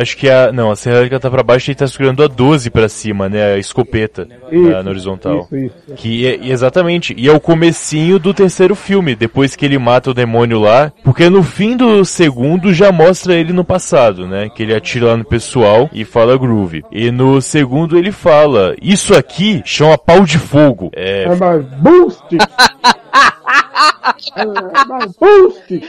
[0.00, 0.50] Acho que a.
[0.52, 3.28] Não, a serra elétrica tá pra baixo e ele tá segurando a 12 pra cima,
[3.28, 3.54] né?
[3.54, 5.40] A escopeta na, na horizontal.
[5.52, 5.94] Isso, isso.
[5.96, 10.14] Que é, exatamente, e é o comecinho do terceiro filme, depois que ele mata o
[10.14, 14.48] demônio lá, porque no fim do segundo já mostra ele no passado, né?
[14.48, 16.82] Que ele atira lá no pessoal e fala groove.
[16.90, 20.90] E no segundo ele fala, isso aqui chama pau de fogo.
[20.94, 22.36] É, É mais boost!
[24.36, 24.44] é
[24.86, 25.82] mais boost!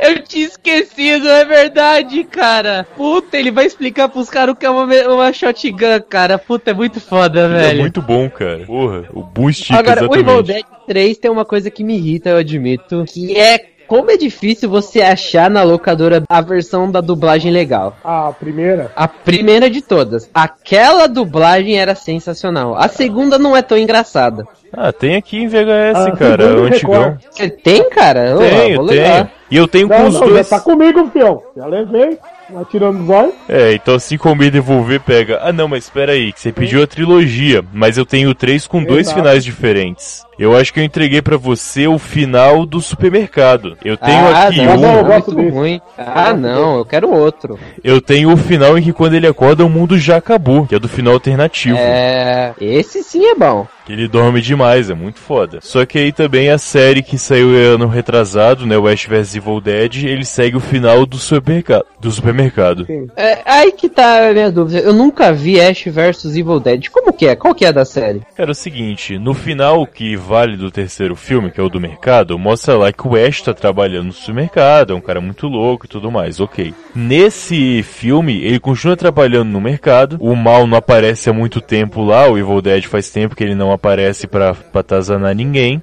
[0.00, 2.86] Eu tinha esquecido, é verdade, cara.
[2.96, 6.38] Puta, ele vai explicar pros caras o que é uma, uma shotgun, cara.
[6.38, 7.80] Puta, é muito foda, é velho.
[7.80, 8.64] muito bom, cara.
[8.64, 10.30] Porra, o boom estica, Agora, o exatamente.
[10.30, 13.58] Evil Dead 3 tem uma coisa que me irrita, eu admito, que é
[13.88, 17.96] como é difícil você achar na locadora a versão da dublagem legal.
[18.04, 18.92] A primeira.
[18.94, 20.28] A primeira de todas.
[20.34, 22.76] Aquela dublagem era sensacional.
[22.76, 24.46] A segunda não é tão engraçada.
[24.72, 27.18] Ah, tem aqui em VHS, Ah, cara, segundo o antigão.
[27.30, 28.36] Você tem, cara?
[28.36, 29.28] Tenho, vou tenho.
[29.50, 30.48] E eu tenho com Não, os não, já dois.
[30.48, 31.42] tá comigo, fião.
[31.56, 32.18] Já levei.
[32.50, 33.34] Vai tirando os olhos.
[33.48, 35.38] É, então assim como me devolver, pega.
[35.42, 38.82] Ah, não, mas espera aí, que você pediu a trilogia, mas eu tenho três com
[38.82, 39.18] dois Exato.
[39.18, 40.24] finais diferentes.
[40.38, 43.76] Eu acho que eu entreguei pra você o final do supermercado.
[43.84, 44.80] Eu tenho ah, aqui não, um.
[44.80, 45.80] não, eu é gosto muito ruim.
[45.98, 47.58] Ah, não, eu quero outro.
[47.84, 50.78] Eu tenho o final em que quando ele acorda o mundo já acabou, que é
[50.78, 51.76] do final alternativo.
[51.78, 52.54] É.
[52.60, 53.66] Esse sim é bom.
[53.84, 55.60] Que ele dorme demais, é muito foda.
[55.62, 59.60] Só que aí também a série que saiu ano retrasado, né, o Ash vs Evil
[59.60, 61.84] Dead, ele segue o final do supermercado.
[62.00, 62.84] Do supermercado.
[63.16, 64.80] É, aí que tá a minha dúvida.
[64.80, 66.88] Eu nunca vi Ash vs Evil Dead.
[66.88, 67.36] Como que é?
[67.36, 68.22] Qual que é da série?
[68.36, 71.80] Cara, é o seguinte, no final que vale do terceiro filme, que é o do
[71.80, 75.86] mercado, mostra lá que o Ash tá trabalhando no supermercado, é um cara muito louco
[75.86, 76.74] e tudo mais, ok.
[76.94, 82.28] Nesse filme, ele continua trabalhando no mercado, o mal não aparece há muito tempo lá,
[82.28, 85.82] o Evil Dead faz tempo que ele não aparece pra, pra atazanar ninguém.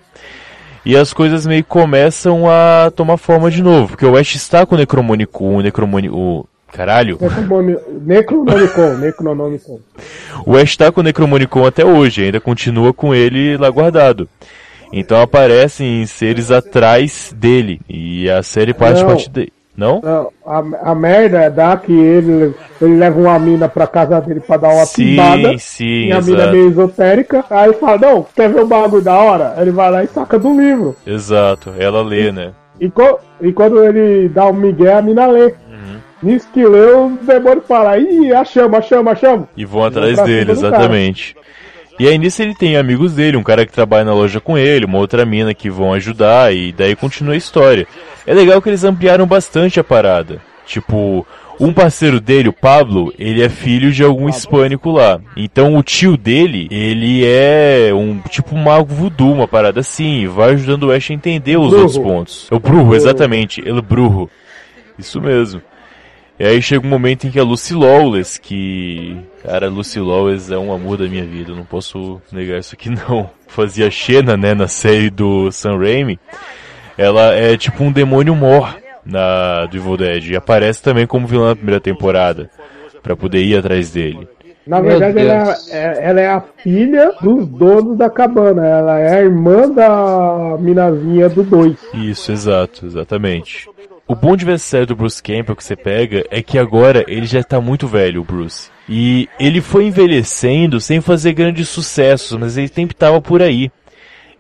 [0.86, 4.65] E as coisas meio que começam a tomar forma de novo, porque o Ash está
[4.65, 6.45] com o Necromonicon, o Necromonicon...
[6.71, 7.17] Caralho!
[7.21, 9.80] Necromoni- Necronomicon, Necronomicon.
[10.45, 14.28] O Ash tá com o Necromonicon até hoje, ainda continua com ele lá guardado.
[14.93, 17.80] Então aparecem seres atrás dele.
[17.89, 19.49] E a série parte partir daí.
[19.77, 19.99] Não?
[20.01, 24.39] Não, a, a merda é dar que ele, ele leva uma mina pra casa dele
[24.39, 25.57] pra dar uma Sim, pimbada.
[25.57, 26.51] sim, E a mina é exato.
[26.53, 27.45] meio esotérica.
[27.49, 29.53] Aí ele fala, não, quer ver o bagulho da hora?
[29.57, 30.95] Ele vai lá e saca do livro.
[31.05, 32.51] Exato, ela lê, né?
[32.79, 35.45] E, co- e quando ele dá o migué, a mina lê.
[35.47, 35.97] Uhum.
[36.23, 39.47] Nisso que lê, o demônio fala, ih, a chama, a chama, a chama.
[39.57, 40.51] E vão atrás dele, cara.
[40.57, 41.35] exatamente.
[41.99, 44.83] E aí nisso ele tem amigos dele, um cara que trabalha na loja com ele,
[44.85, 47.88] uma outra mina que vão ajudar, e daí continua a história.
[48.25, 50.41] É legal que eles ampliaram bastante a parada.
[50.65, 51.25] Tipo,
[51.59, 55.21] um parceiro dele, o Pablo, ele é filho de algum hispânico lá.
[55.38, 60.27] Então o tio dele, ele é um tipo um mago voodoo, uma parada assim, e
[60.27, 61.83] vai ajudando o Ash a entender os Brujo.
[61.83, 62.47] outros pontos.
[62.51, 64.29] É o Brujo, exatamente, ele Brujo.
[64.97, 65.61] Isso mesmo.
[66.38, 69.15] E aí chega um momento em que a Lucy Lawless, que.
[69.41, 72.89] Cara, Lucy Lawless é um amor da minha vida, eu não posso negar isso aqui
[73.07, 73.29] não.
[73.47, 76.19] Fazia Xena, né, na série do Sam Raimi.
[76.97, 80.31] Ela é tipo um demônio mor na do Evil Dead.
[80.31, 82.49] E aparece também como vilã na primeira temporada.
[83.03, 84.27] Pra poder ir atrás dele.
[84.65, 85.71] Na Meu verdade, ela Deus.
[85.71, 88.65] é, ela é a filha dos donos da cabana.
[88.65, 91.77] Ela é a irmã da minazinha do 2.
[91.93, 93.69] Isso, exato, exatamente.
[94.08, 97.25] O bom de ver série do Bruce Campbell que você pega é que agora ele
[97.27, 98.69] já tá muito velho, o Bruce.
[98.89, 103.71] E ele foi envelhecendo sem fazer grandes sucessos, mas ele sempre tava por aí.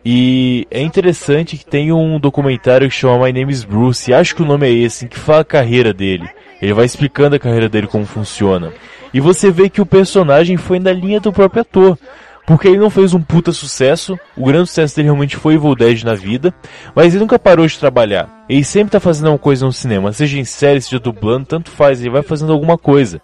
[0.05, 4.43] E é interessante que tem um documentário que chama My Name is Bruce, acho que
[4.43, 6.29] o nome é esse, que fala a carreira dele.
[6.61, 8.71] Ele vai explicando a carreira dele como funciona.
[9.11, 11.97] E você vê que o personagem foi na linha do próprio ator.
[12.45, 16.03] Porque ele não fez um puta sucesso, o grande sucesso dele realmente foi Evil Dead
[16.03, 16.53] na vida,
[16.93, 18.45] mas ele nunca parou de trabalhar.
[18.47, 21.99] Ele sempre tá fazendo alguma coisa no cinema, seja em série, seja dublando, tanto faz,
[21.99, 23.19] ele vai fazendo alguma coisa.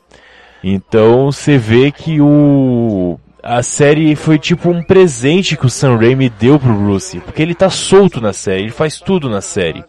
[0.63, 6.29] Então você vê que o a série foi tipo um presente que o Sam Raimi
[6.29, 9.83] deu pro Bruce, porque ele tá solto na série, ele faz tudo na série.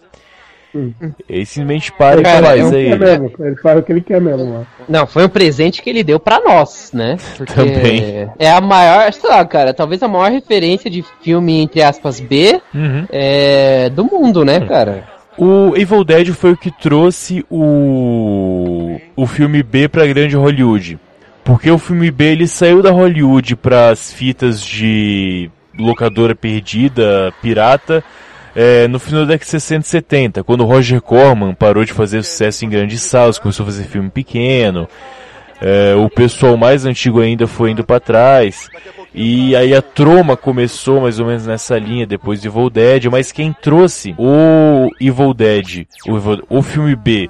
[1.29, 2.89] Ele simplesmente para e Cara, faz é um é Ele, ele.
[2.99, 4.55] quer mesmo, ele faz o que ele quer mesmo.
[4.55, 4.67] Lá.
[4.89, 7.19] Não, foi um presente que ele deu pra nós, né?
[7.37, 8.31] Porque Também.
[8.39, 12.59] É a maior, sei lá, cara, talvez a maior referência de filme, entre aspas, B
[12.75, 13.05] Uhum.
[13.13, 15.07] é, do mundo, né, cara?
[15.37, 20.99] O Evil Dead foi o que trouxe o o filme B pra grande Hollywood.
[21.45, 28.05] Porque o filme B ele saiu da Hollywood para as fitas de locadora perdida, pirata,
[28.55, 32.23] é, no final da década de 60 e 70, quando Roger Corman parou de fazer
[32.23, 34.87] sucesso em grandes salas, começou a fazer filme pequeno,
[35.61, 38.69] é, o pessoal mais antigo ainda foi indo para trás.
[39.15, 43.31] E aí a Troma começou mais ou menos nessa linha depois do Evil Dead, mas
[43.33, 47.29] quem trouxe o Evil Dead, o, Evil- o filme B,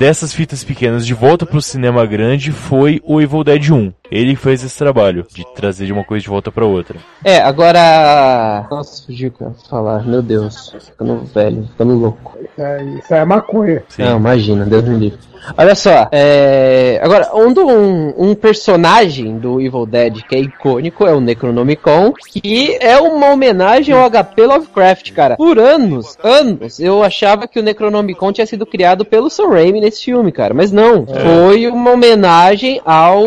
[0.00, 3.92] dessas fitas pequenas de volta pro cinema grande foi o Evil Dead 1.
[4.10, 6.98] Ele fez esse trabalho de trazer de uma coisa de volta pra outra.
[7.24, 8.66] É, agora.
[8.70, 10.74] Nossa, fugiu o que eu ia falar, meu Deus.
[10.84, 12.36] Ficando velho, ficando louco.
[12.42, 13.82] Isso é, isso é maconha.
[13.88, 14.02] Sim.
[14.02, 15.18] Não, imagina, Deus me livre.
[15.56, 17.00] Olha só, é...
[17.02, 22.12] agora, um, do- um, um personagem do Evil Dead que é icônico é o Necronomicon,
[22.30, 25.36] que é uma homenagem ao HP Lovecraft, cara.
[25.36, 30.04] Por anos, anos, eu achava que o Necronomicon tinha sido criado pelo Sam Raimi nesse
[30.04, 30.52] filme, cara.
[30.52, 33.24] Mas não, foi uma homenagem ao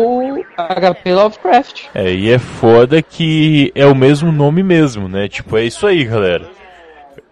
[0.74, 1.82] HP Lovecraft.
[1.94, 5.28] É, e é foda que é o mesmo nome mesmo, né?
[5.28, 6.53] Tipo, é isso aí, galera.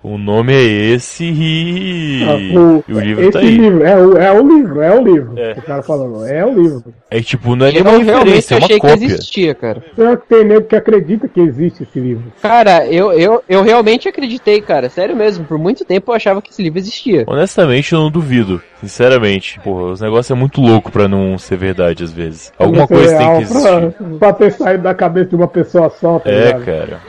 [0.04, 3.56] O nome é esse e, Ah, o- e o livro esse tá aí.
[3.56, 5.32] livro, é o, é o livro, é o livro.
[5.38, 5.52] É.
[5.52, 6.84] O cara falando, é o livro.
[7.08, 9.84] É tipo, não é Eu nenhuma realmente referência, é uma achei que existia, cara.
[9.94, 12.24] Será que tem nego que acredita que existe esse livro?
[12.42, 14.88] Cara, eu, eu, eu realmente acreditei, cara.
[14.88, 15.44] Sério mesmo.
[15.44, 17.22] Por muito tempo eu achava que esse livro existia.
[17.28, 18.60] Honestamente, eu não duvido.
[18.80, 19.60] Sinceramente.
[19.60, 22.52] Porra, os negócios é muito louco pra não ser verdade às vezes.
[22.58, 23.62] Alguma ser coisa tem que existir.
[23.62, 26.64] Pra, pra ter saído da cabeça de uma pessoa só, tá É, ligado?
[26.64, 27.00] cara.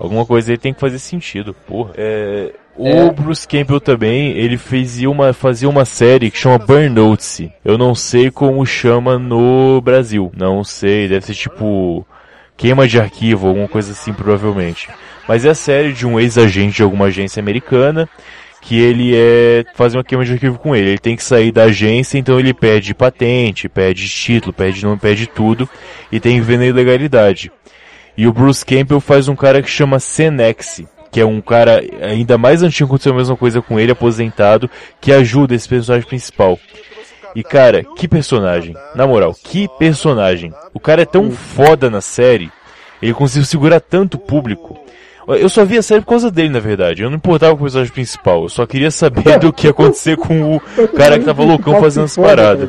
[0.00, 1.92] Alguma coisa aí tem que fazer sentido, porra.
[1.94, 3.10] É, o É.
[3.10, 7.52] Bruce Campbell também, ele fez uma, fazia uma série que chama Burnout.
[7.62, 10.32] Eu não sei como chama no Brasil.
[10.34, 12.06] Não sei, deve ser tipo
[12.56, 14.88] queima de arquivo, alguma coisa assim provavelmente.
[15.28, 18.08] Mas é a série de um ex-agente de alguma agência americana
[18.62, 20.90] que ele é fazer uma queima de arquivo com ele.
[20.90, 25.26] Ele tem que sair da agência, então ele pede patente, pede título, pede nome, pede
[25.26, 25.68] tudo
[26.10, 27.52] e tem que ver na ilegalidade.
[28.16, 32.36] E o Bruce Campbell faz um cara que chama Senex, que é um cara ainda
[32.38, 34.70] mais antigo, aconteceu a mesma coisa com ele, aposentado,
[35.00, 36.58] que ajuda esse personagem principal.
[37.34, 38.74] E cara, que personagem.
[38.94, 40.52] Na moral, que personagem.
[40.74, 42.50] O cara é tão foda na série,
[43.00, 44.78] ele conseguiu segurar tanto público.
[45.28, 47.02] Eu só vi a série por causa dele, na verdade.
[47.02, 48.42] Eu não importava com o personagem principal.
[48.42, 50.60] Eu só queria saber do que ia acontecer com o
[50.96, 52.68] cara que tava loucão fazendo as tá paradas.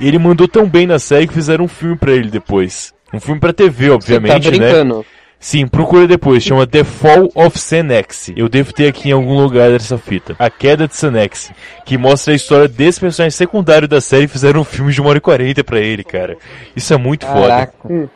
[0.00, 2.95] E ele mandou tão bem na série que fizeram um filme pra ele depois.
[3.16, 4.58] Um filme pra TV, obviamente, Você tá né?
[4.58, 5.06] brincando.
[5.38, 8.32] Sim, procura depois, chama The Fall of Senex.
[8.34, 10.34] Eu devo ter aqui em algum lugar dessa fita.
[10.38, 11.52] A Queda de Senex,
[11.84, 15.06] que mostra a história desse personagem secundário da série e fizeram um filme de 1
[15.06, 16.36] hora e 40 pra ele, cara.
[16.74, 17.74] Isso é muito Caraca.
[17.88, 18.08] Hum.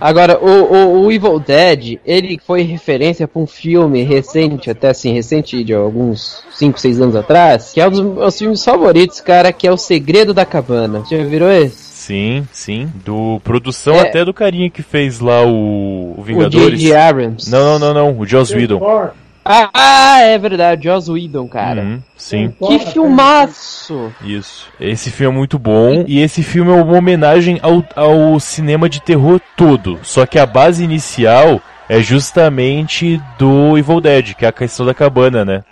[0.00, 5.12] Agora, o, o, o Evil Dead, ele foi referência pra um filme recente, até assim,
[5.12, 9.52] recente de alguns 5, 6 anos atrás, que é um dos meus filmes favoritos, cara,
[9.52, 11.02] que é O Segredo da Cabana.
[11.10, 11.87] Já virou esse?
[12.08, 12.90] Sim, sim.
[13.04, 14.00] Do produção É.
[14.00, 16.80] até do carinha que fez lá o, o O Vingadores.
[16.80, 16.96] J.J.
[16.96, 17.50] Abrams.
[17.50, 18.18] Não, não, não, não.
[18.18, 18.78] O Joss Whedon.
[18.78, 19.10] Thor,
[19.44, 21.82] Ah, é verdade, Joss Whedon, cara.
[21.82, 22.54] Uhum, sim.
[22.66, 24.10] Que filmaço!
[24.24, 24.68] Isso.
[24.80, 26.04] Esse filme é muito bom.
[26.06, 29.98] E esse filme é uma homenagem ao, ao cinema de terror todo.
[30.02, 34.92] Só que a base inicial é justamente do Evil Dead, que é a questão da
[34.94, 35.62] cabana, né?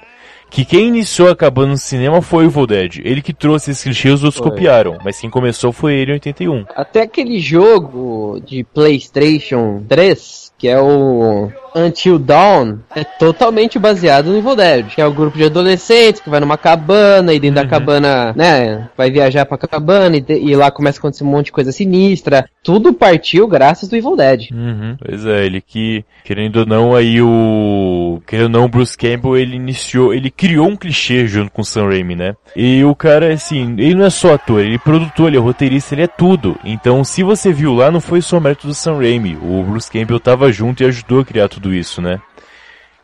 [0.56, 3.00] Que quem iniciou a cabana no cinema foi o Evil Dead.
[3.04, 4.50] Ele que trouxe esses clichês, os outros Foi.
[4.50, 4.96] copiaram.
[5.04, 6.64] Mas quem começou foi ele em 81.
[6.74, 14.38] Até aquele jogo de PlayStation 3, que é o Until Dawn, é totalmente baseado no
[14.38, 14.86] Evil Dead.
[14.94, 18.88] Que é o grupo de adolescentes que vai numa cabana e dentro da cabana, né,
[18.96, 21.70] vai viajar pra cabana e, te- e lá começa a acontecer um monte de coisa
[21.72, 22.48] sinistra.
[22.62, 24.48] Tudo partiu graças do Evil Dead.
[24.52, 24.96] Uhum.
[25.04, 28.20] Pois é, ele que, querendo ou não, aí o.
[28.26, 31.64] Querendo ou não, o Bruce Campbell, ele iniciou, ele criou um clichê junto com o
[31.64, 32.34] Sam Raimi, né?
[32.56, 35.94] E o cara, assim, ele não é só ator, ele é produtor, ele é roteirista,
[35.94, 36.56] ele é tudo.
[36.64, 39.36] Então, se você viu lá, não foi só mérito do Sam Raimi.
[39.42, 42.20] O Bruce Campbell tava junto e ajudou a criar tudo isso, né?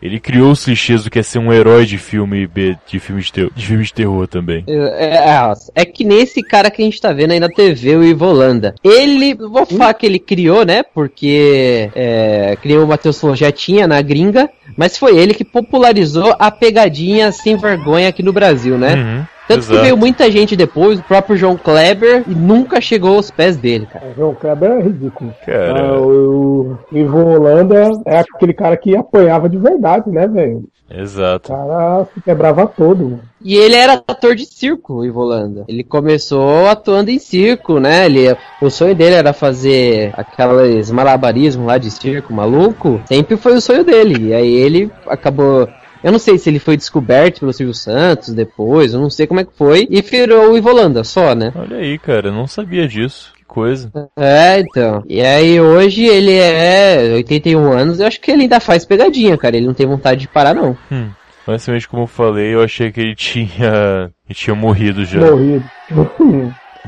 [0.02, 3.22] Ele criou os clichês do que é ser um herói de filme B, de filme
[3.22, 4.64] de, terror, de filme de terror também.
[4.66, 8.02] É, é, é que nesse cara que a gente tá vendo aí na TV, o
[8.02, 8.74] Ivolanda.
[8.82, 10.82] Ele, vou falar que ele criou, né?
[10.82, 16.34] Porque é, criou o Matheus falou, já tinha na gringa, mas foi ele que popularizou
[16.36, 18.94] a pegadinha sem vergonha aqui no Brasil, né?
[18.94, 19.82] Uhum, Tanto que exato.
[19.82, 24.06] veio muita gente depois, o próprio João Kleber, e nunca chegou aos pés dele, cara.
[24.06, 25.34] O João Kleber é ridículo.
[25.44, 25.80] Cara.
[25.80, 30.64] Ah, o, Ivo Holanda é aquele cara que apanhava de verdade, né, velho?
[30.94, 31.52] Exato.
[31.52, 33.20] O cara se quebrava todo.
[33.40, 35.64] E ele era ator de circo, o Ivolanda.
[35.66, 38.06] Ele começou atuando em circo, né?
[38.06, 43.00] Ele, o sonho dele era fazer aqueles malabarismos lá de circo maluco.
[43.06, 44.28] Sempre foi o sonho dele.
[44.28, 45.68] E aí ele acabou.
[46.02, 49.40] Eu não sei se ele foi descoberto pelo Silvio Santos depois, eu não sei como
[49.40, 49.86] é que foi.
[49.90, 51.52] E virou o Ivolanda só, né?
[51.54, 53.32] Olha aí, cara, eu não sabia disso.
[53.36, 53.90] Que coisa.
[54.16, 55.04] É, então.
[55.08, 59.56] E aí hoje ele é 81 anos, eu acho que ele ainda faz pegadinha, cara.
[59.56, 60.76] Ele não tem vontade de parar, não.
[60.90, 61.10] Hum.
[61.46, 64.10] Honestamente, como eu falei, eu achei que ele tinha.
[64.26, 65.20] Ele tinha morrido já.
[65.20, 65.64] Morrido.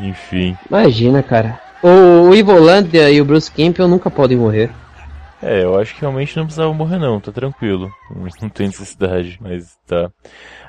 [0.01, 0.57] Enfim.
[0.69, 1.61] Imagina, cara.
[1.83, 4.71] O, o Ivolanda e o Bruce Campbell nunca podem morrer.
[5.45, 7.93] É, eu acho que realmente não precisava morrer não, tá tranquilo.
[8.41, 10.11] Não, tem necessidade, mas tá.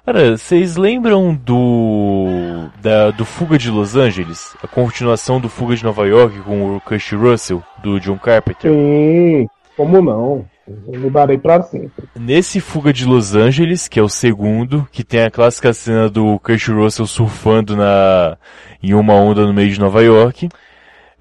[0.06, 2.70] Cara, vocês lembram do.
[2.82, 4.56] Da, do Fuga de Los Angeles?
[4.62, 8.72] A continuação do Fuga de Nova York com o Kurt Russell, do John Carpenter?
[8.72, 10.46] Sim, como não?
[10.68, 12.06] Eu me darei pra sempre.
[12.16, 16.40] Nesse Fuga de Los Angeles, que é o segundo, que tem a clássica cena do
[16.40, 18.38] Kurt Russell surfando na,
[18.82, 20.50] em uma onda no meio de Nova York,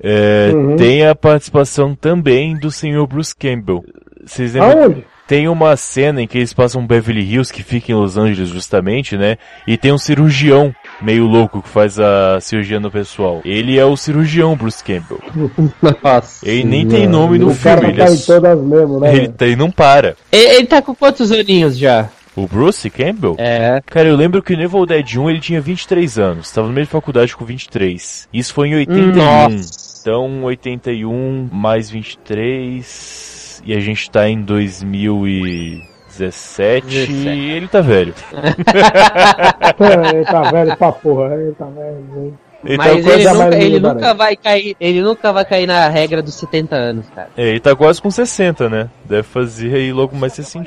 [0.03, 0.77] é, Uhum.
[0.77, 3.85] tem a participação também do senhor Bruce Campbell.
[4.25, 4.83] Vocês lembram?
[4.85, 5.05] Aonde?
[5.27, 9.17] Tem uma cena em que eles passam Beverly Hills, que fica em Los Angeles justamente,
[9.17, 9.39] né?
[9.67, 13.41] E tem um cirurgião meio louco que faz a cirurgia no pessoal.
[13.43, 15.21] Ele é o cirurgião Bruce Campbell.
[16.03, 16.47] Nossa.
[16.47, 19.09] Ele nem tem nome no o cara filme, ele, tá é em todas mesmo, né?
[19.13, 19.33] ele, velho?
[19.33, 20.15] tá- ele não para.
[20.31, 22.11] Ele, ele tá com quantos aninhos já?
[22.37, 23.37] O Bruce Campbell?
[23.39, 23.81] É.
[23.87, 26.85] Cara, eu lembro que no Evil Dead 1 ele tinha 23 anos, tava no meio
[26.85, 28.29] de faculdade com 23.
[28.33, 29.15] Isso foi em 81.
[29.15, 29.84] Nossa.
[30.05, 33.63] Então, 81 mais 23.
[33.65, 35.95] E a gente tá em 2017.
[36.19, 37.11] 17.
[37.11, 38.15] E ele tá velho.
[40.15, 42.39] ele tá velho pra porra, ele tá velho.
[42.65, 44.77] Tá Mas ele, nunca, ele nunca vai cair.
[44.81, 47.29] Ele nunca vai cair na regra dos 70 anos, cara.
[47.37, 48.89] é, ele tá quase com 60, né?
[49.05, 50.65] Deve fazer aí logo mais 60.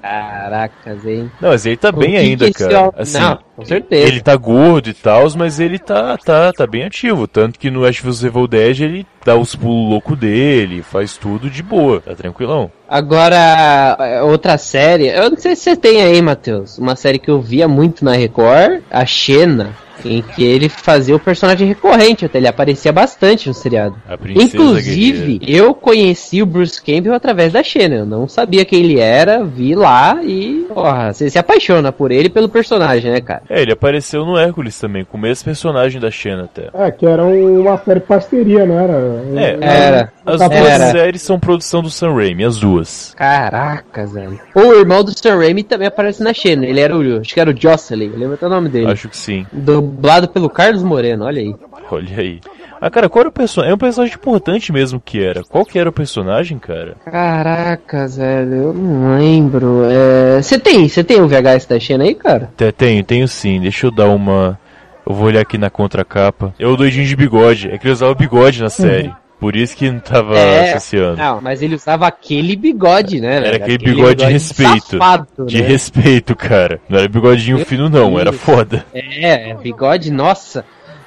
[0.00, 1.30] Caracas, hein?
[1.40, 2.90] Não, mas ele tá O bem que ainda, que cara.
[2.96, 4.06] Assim, Não, com certeza.
[4.06, 7.26] Ele tá gordo e tal, mas ele tá, tá, tá bem ativo.
[7.26, 11.48] Tanto que no Ash vs Evil Dead ele dá os pulos loucos dele, faz tudo
[11.48, 12.70] de boa, tá tranquilão.
[12.88, 15.08] Agora, outra série.
[15.08, 16.78] Eu não sei se você tem aí, Matheus.
[16.78, 19.74] Uma série que eu via muito na Record, a Xena.
[20.04, 23.96] Em que ele fazia o personagem recorrente, até ele aparecia bastante no seriado.
[24.34, 27.96] Inclusive, eu conheci o Bruce Campbell através da Xena.
[27.96, 30.66] Eu não sabia quem ele era, vi lá e.
[30.72, 33.42] Porra, você se apaixona por ele e pelo personagem, né, cara?
[33.48, 36.68] É, ele apareceu no Hércules também, com o mesmo personagem da Xena até.
[36.74, 38.92] É, que era um- uma série de parceria, não era?
[39.36, 40.12] É, Era.
[40.26, 40.90] As duas Era.
[40.90, 43.14] séries são produção do Sam Raimi, as duas.
[43.16, 44.38] Caracas, velho.
[44.54, 46.64] O irmão do Sam Raimi também aparece na Xena.
[46.66, 47.20] Ele era o.
[47.20, 48.10] Acho que era o Jocelyn.
[48.16, 48.90] Lembra até o nome dele.
[48.90, 49.46] Acho que sim.
[49.84, 51.54] Dublado pelo Carlos Moreno, olha aí.
[51.90, 52.40] Olha aí.
[52.80, 53.72] Ah, cara, qual era o personagem?
[53.72, 55.42] É um personagem importante mesmo que era.
[55.44, 56.96] Qual que era o personagem, cara?
[57.04, 59.82] Caracas, velho, eu não lembro.
[59.84, 62.50] É, Você tem, você tem o VHS da Xena aí, cara?
[62.56, 63.60] Te- Tenho, tenho sim.
[63.60, 64.58] Deixa eu dar uma.
[65.06, 66.54] Eu vou olhar aqui na contracapa.
[66.58, 67.68] É o doidinho de bigode.
[67.70, 69.12] É que ele usava bigode na série.
[69.38, 71.16] Por isso que não tava associando.
[71.16, 73.40] Não, mas ele usava aquele bigode, né?
[73.40, 73.56] velho?
[73.56, 74.92] aquele bigode de respeito.
[74.92, 75.68] safado, De né?
[75.68, 76.80] respeito, cara.
[76.88, 78.18] Não era bigodinho Meu fino, não.
[78.18, 78.84] Era foda.
[78.94, 80.64] É, bigode, nossa.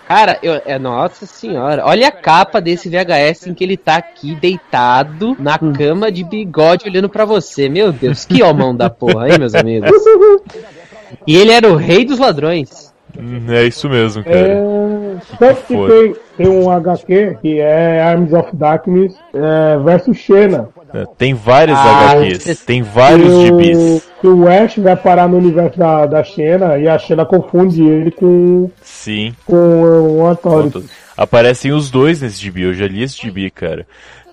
[0.07, 4.35] Cara, eu, é, nossa senhora, olha a capa desse VHS em que ele tá aqui
[4.35, 7.67] deitado na cama de bigode olhando pra você.
[7.67, 9.91] Meu Deus, que homão da porra, hein, meus amigos?
[11.25, 12.86] E ele era o rei dos ladrões.
[13.19, 14.37] Hum, É isso mesmo, cara.
[14.37, 15.89] É, tanto que foi?
[16.13, 20.69] tem, tem um HQ que é Arms of Darkness é, versus Xena.
[20.93, 24.07] É, Tem várias Ah, HQs, tem vários que o, gibis.
[24.21, 28.09] que o Ash vai parar no universo da, da Xena e a Xena confunde ele
[28.11, 29.33] com, Sim.
[29.45, 29.55] com
[30.19, 30.85] o Authority.
[31.17, 33.85] Aparecem os dois nesse gibi, eu já li esse gibi, cara.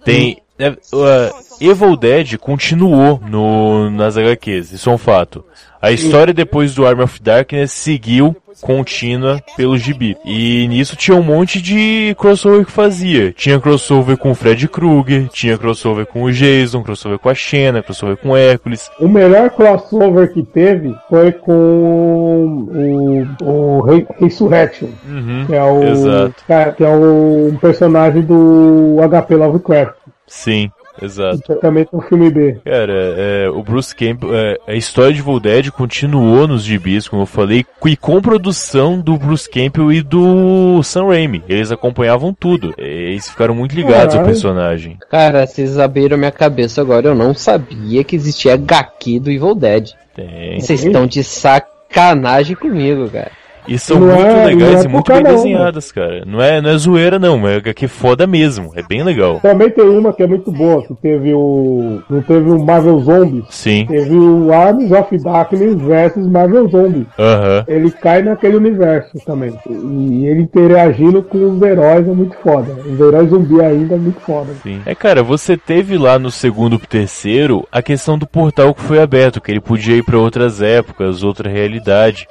[0.04, 0.38] Tem.
[0.58, 5.44] Uh, Evil Dead continuou no, nas HQs, isso é um fato.
[5.80, 10.16] A história depois do Arm of Darkness seguiu contínua pelo gibi.
[10.24, 13.32] E nisso tinha um monte de crossover que fazia.
[13.32, 17.82] Tinha crossover com o Fred Krueger, tinha crossover com o Jason, crossover com a Xena,
[17.82, 18.90] crossover com o Hércules.
[18.98, 25.82] O melhor crossover que teve foi com o, o Re- Resurrection, Uhum, que é o
[25.82, 26.34] Exato.
[26.76, 29.94] que é o um personagem do HP Lovecraft.
[30.26, 30.70] Sim,
[31.00, 31.40] exato.
[31.60, 32.60] tem um filme B.
[32.64, 37.22] Cara, é, o Bruce Campbell, é, a história de Evil Dead continuou nos gibis, como
[37.22, 41.42] eu falei, e com produção do Bruce Campbell e do Sam Raimi.
[41.48, 42.74] Eles acompanhavam tudo.
[42.78, 44.26] Eles ficaram muito ligados ao Caralho.
[44.26, 44.98] personagem.
[45.10, 47.08] Cara, vocês abriram minha cabeça agora.
[47.08, 49.90] Eu não sabia que existia HQ do Evil Dead.
[50.14, 50.60] Tem.
[50.60, 53.32] Vocês estão de sacanagem comigo, cara.
[53.66, 56.22] E são Não muito é- legais é e muito bem não, desenhadas, cara.
[56.26, 58.72] Não é, não é zoeira não, é HQ foda mesmo.
[58.74, 59.40] É bem legal.
[59.40, 62.02] Também tem uma que é muito boa, que teve o.
[62.10, 63.44] Não teve o Marvel Zombie.
[63.48, 63.86] Sim.
[63.86, 67.06] Teve o Arms of Darkness versus Marvel Zombie.
[67.18, 67.64] Aham.
[67.66, 69.54] Ele cai naquele universo também.
[69.68, 72.72] E ele interagindo com os heróis é muito foda.
[72.72, 74.52] Os heróis zumbi ainda é muito foda.
[74.62, 74.80] Sim.
[74.84, 79.00] É, cara, você teve lá no segundo pro terceiro a questão do portal que foi
[79.00, 82.26] aberto, que ele podia ir pra outras épocas, outra realidade.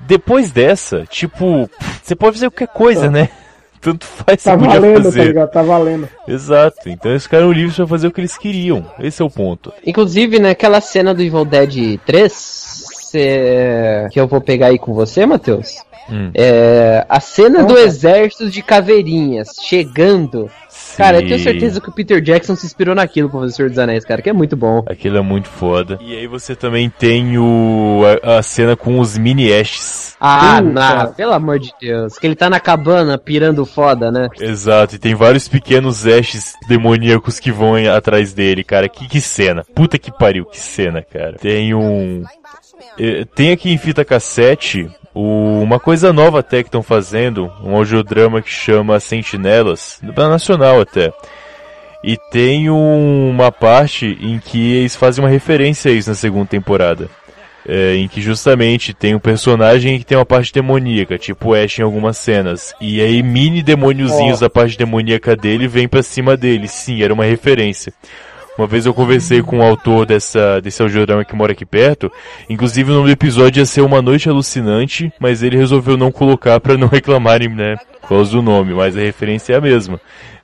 [0.00, 1.68] Depois dessa, tipo,
[2.02, 3.28] você pode fazer qualquer coisa, né?
[3.80, 5.24] Tanto faz você Tá podia valendo, tá fazer.
[5.24, 5.50] ligado?
[5.50, 6.08] Tá valendo.
[6.26, 6.88] Exato.
[6.88, 8.84] Então eles ficaram livres pra fazer o que eles queriam.
[8.98, 9.72] Esse é o ponto.
[9.86, 15.24] Inclusive, naquela cena do Evil Dead 3, cê- que eu vou pegar aí com você,
[15.26, 15.76] Matheus.
[16.10, 16.30] Hum.
[16.34, 17.82] É, a cena do Opa.
[17.82, 20.50] exército de caveirinhas chegando.
[20.96, 21.44] Cara, eu tenho Sim.
[21.44, 24.20] certeza que o Peter Jackson se inspirou naquilo pra fazer o Senhor dos Anéis, cara,
[24.20, 24.82] que é muito bom.
[24.86, 25.96] Aquilo é muito foda.
[26.00, 30.16] E aí você também tem o a, a cena com os mini Ashes.
[30.20, 32.18] Ah, na, pelo amor de Deus.
[32.18, 34.28] Que ele tá na cabana pirando foda, né?
[34.40, 38.88] Exato, e tem vários pequenos Ashes demoníacos que vão atrás dele, cara.
[38.88, 39.64] Que, que cena.
[39.74, 41.34] Puta que pariu, que cena, cara.
[41.40, 42.24] Tem um.
[42.98, 44.90] eh, Tem aqui em fita cassete
[45.20, 50.80] o- uma coisa nova até que estão fazendo, um audiodrama que chama Sentinelas, da Nacional
[50.80, 51.12] até.
[52.04, 56.46] E tem um- uma parte em que eles fazem uma referência a isso na segunda
[56.46, 57.08] temporada.
[57.70, 61.82] É, em que justamente tem um personagem que tem uma parte demoníaca, tipo Ash em
[61.82, 62.72] algumas cenas.
[62.80, 64.46] E aí mini demôniozinhos Ó.
[64.46, 66.66] da parte demoníaca dele vêm pra cima dele.
[66.66, 67.92] Sim, era uma referência.
[68.58, 72.10] Uma vez eu conversei com o autor dessa, desse audiodrama que mora aqui perto.
[72.50, 76.58] Inclusive o nome do episódio ia ser Uma Noite Alucinante, mas ele resolveu não colocar
[76.58, 77.76] pra não reclamarem, né?
[78.00, 80.00] Por causa do nome, mas a referência é a mesma.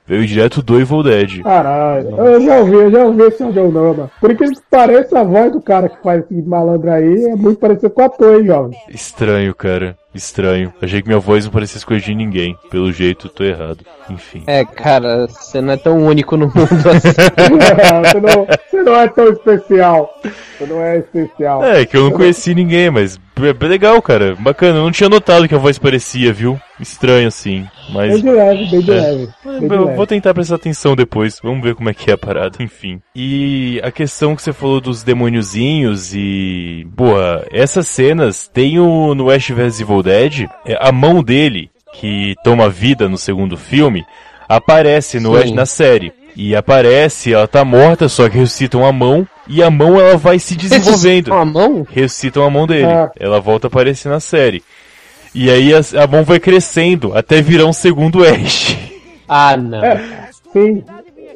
[0.07, 1.41] Veio direto do Evil Dead.
[1.43, 4.09] Caralho, eu já ouvi, eu já ouvi esse audiodrama.
[4.21, 7.59] Por incrível que pareça, a voz do cara que faz esse malandro aí é muito
[7.59, 8.77] parecido com o ator, hein, jovem?
[8.89, 9.97] Estranho, cara.
[10.15, 10.73] Estranho.
[10.81, 12.57] Achei que minha voz não parecia coisa de ninguém.
[12.71, 13.79] Pelo jeito, tô errado.
[14.09, 14.43] Enfim.
[14.47, 17.09] É, cara, você não é tão único no mundo assim.
[18.05, 20.21] você, não, você não é tão especial.
[20.23, 21.63] Você não é especial.
[21.63, 24.35] É, que eu não conheci ninguém, mas é legal, cara.
[24.39, 24.79] Bacana.
[24.79, 26.59] Eu não tinha notado que a voz parecia, viu?
[26.79, 27.65] Estranho assim.
[27.91, 28.93] Mas Bem de leve, bem de É.
[28.93, 29.29] leve.
[29.43, 31.39] Bem de vou tentar prestar atenção depois.
[31.43, 32.61] Vamos ver como é que é a parada.
[32.61, 33.01] Enfim.
[33.15, 36.87] E a questão que você falou dos demôniozinhos e.
[36.89, 42.35] Boa, essas cenas tem o no Ash vs Evil Dead, é, a mão dele, que
[42.43, 44.05] toma vida no segundo filme,
[44.47, 45.35] aparece no.
[45.35, 46.13] Ash na série.
[46.35, 50.37] E aparece, ela tá morta, só que ressuscitam a mão, e a mão ela vai
[50.37, 51.87] se desenvolvendo Com a mão?
[51.89, 52.85] ressuscitam a mão dele.
[52.85, 53.09] Ah.
[53.17, 54.61] Ela volta a aparecer na série.
[55.33, 58.77] E aí a, a mão vai crescendo até virar um segundo Ash.
[59.27, 59.83] Ah, não.
[59.83, 60.83] É, sim.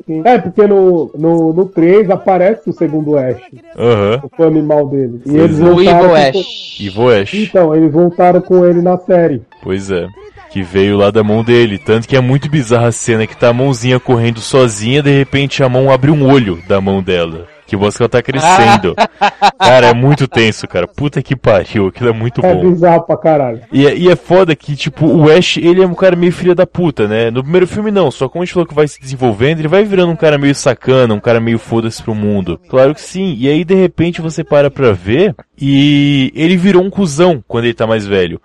[0.09, 0.21] Sim.
[0.25, 3.37] É, porque no, no, no 3 aparece o segundo Ash,
[3.77, 4.21] Aham.
[4.37, 5.21] o animal dele.
[5.25, 5.63] E eles é.
[5.63, 6.77] O voltaram Evil com- Ash.
[6.81, 7.33] Evil Ash.
[7.35, 9.41] Então, eles voltaram com ele na série.
[9.61, 10.07] Pois é.
[10.51, 11.77] Que veio lá da mão dele.
[11.77, 15.61] Tanto que é muito bizarra a cena que tá a mãozinha correndo sozinha, de repente
[15.61, 17.45] a mão abre um olho da mão dela.
[17.69, 18.95] Que que ela tá crescendo.
[19.59, 20.87] cara, é muito tenso, cara.
[20.87, 21.87] Puta que pariu.
[21.87, 22.71] Aquilo é muito É bom.
[22.71, 23.61] bizarro pra caralho.
[23.71, 26.55] E, é- e é foda que, tipo, o Ash, ele é um cara meio filha
[26.55, 27.29] da puta, né?
[27.29, 29.83] No primeiro filme não, só como a gente falou que vai se desenvolvendo, ele vai
[29.83, 32.59] virando um cara meio sacana, um cara meio foda-se pro mundo.
[32.69, 33.35] Claro que sim.
[33.37, 37.73] E aí, de repente, você para pra ver e ele virou um cuzão quando ele
[37.73, 38.41] tá mais velho.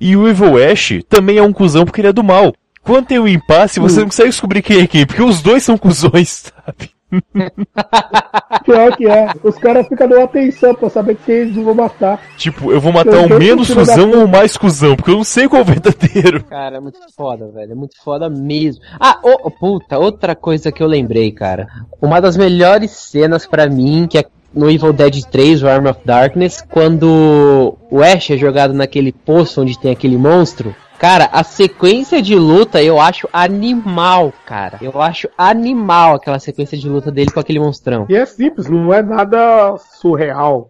[0.00, 2.54] E o Evil Ash também é um cuzão porque ele é do mal.
[2.82, 5.78] Quando tem o impasse, você não consegue descobrir quem é quem, porque os dois são
[5.78, 6.90] cuzões, sabe?
[8.64, 9.32] Pior que é.
[9.42, 12.20] Os caras ficam dando atenção pra saber quem eles vão matar.
[12.36, 15.24] Tipo, eu vou matar Eu o menos cuzão ou o mais cuzão, porque eu não
[15.24, 16.44] sei qual é o verdadeiro.
[16.44, 17.72] Cara, é muito foda, velho.
[17.72, 18.82] É muito foda mesmo.
[18.98, 21.68] Ah, ô, puta, outra coisa que eu lembrei, cara.
[22.00, 26.00] Uma das melhores cenas pra mim, que é no Evil Dead 3, o Arm of
[26.04, 30.74] Darkness, quando o Ash é jogado naquele poço onde tem aquele monstro.
[31.02, 34.78] Cara, a sequência de luta eu acho animal, cara.
[34.80, 38.06] Eu acho animal aquela sequência de luta dele com aquele monstrão.
[38.08, 40.68] E é simples, não é nada surreal.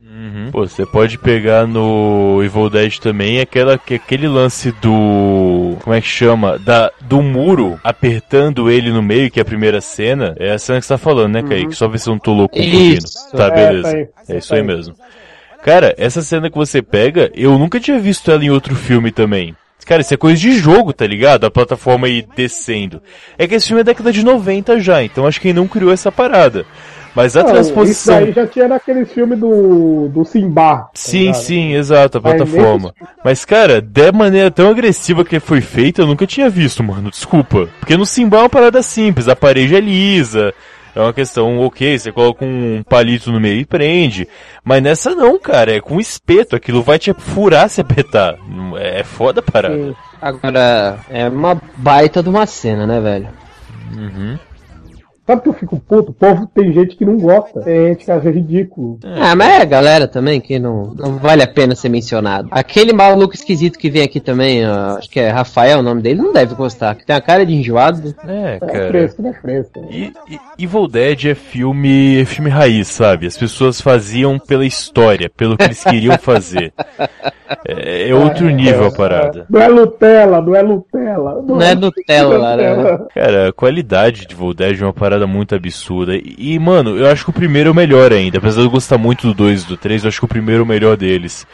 [0.51, 5.76] Pô, você pode pegar no Evil Dead também aquela, que- aquele lance do.
[5.83, 6.59] Como é que chama?
[6.59, 10.35] Da, do muro apertando ele no meio, que é a primeira cena.
[10.39, 11.74] É a cena que você tá falando, né, Kaique?
[11.74, 13.05] Só ver se eu não tô louco confundindo.
[13.05, 13.30] Isso.
[13.37, 13.83] Tá, É, beleza.
[13.91, 14.09] tá aí.
[14.30, 14.62] É isso Tá aí.
[14.62, 14.95] mesmo.
[15.62, 19.55] Cara, essa cena que você pega, eu nunca tinha visto ela em outro filme também.
[19.85, 21.45] Cara, isso é coisa de jogo, tá ligado?
[21.45, 23.03] A plataforma aí descendo.
[23.39, 25.93] É que esse filme é década de 90 já, então acho que quem não criou
[25.93, 26.64] essa parada.
[27.14, 28.16] Mas a Não, Isso transposição.
[28.16, 30.76] aí já tinha naquele filme do, do Simba.
[30.76, 31.35] tá Sim, ligado?
[31.35, 32.95] sim, exato, a plataforma.
[33.22, 37.68] Mas, cara, da maneira tão agressiva que foi feita, eu nunca tinha visto, mano, desculpa.
[37.80, 40.55] Porque no Simba é uma parada simples, a parede é lisa,
[40.95, 44.28] é uma questão, ok, você coloca um palito no meio e prende.
[44.64, 48.36] Mas nessa não, cara, é com espeto, aquilo vai te furar se apertar.
[48.49, 49.95] Não- É foda a parada.
[50.20, 53.28] Agora, é uma baita de uma cena, né, velho?
[55.26, 56.10] Sabe que eu fico puto?
[56.10, 57.60] O povo tem gente que não gosta.
[57.60, 58.98] Tem gente que acha ridículo.
[59.04, 62.48] Ah, mas é a galera também que não, não vale a pena ser mencionado.
[62.50, 66.20] Aquele maluco esquisito que vem aqui também, ó, acho que é Rafael o nome dele,
[66.20, 68.14] não deve gostar, que tem a cara de enjoado.
[68.26, 68.88] É, É cara.
[68.88, 69.88] fresco, é fresco.
[69.90, 73.26] E, e Evil Dead é filme, é filme raiz, sabe?
[73.26, 76.72] As pessoas faziam pela história, pelo que eles queriam fazer.
[77.68, 79.46] É, é outro nível a parada.
[79.48, 81.42] Não é Nutella, não é Nutella.
[81.46, 82.98] Não é Nutella, né?
[83.14, 86.12] Cara, a qualidade de Evil Dead é uma parada muito absurda.
[86.16, 88.38] E, mano, eu acho que o primeiro é o melhor ainda.
[88.38, 90.60] Apesar de eu gostar muito do 2 e do 3, eu acho que o primeiro
[90.62, 91.46] é o melhor deles.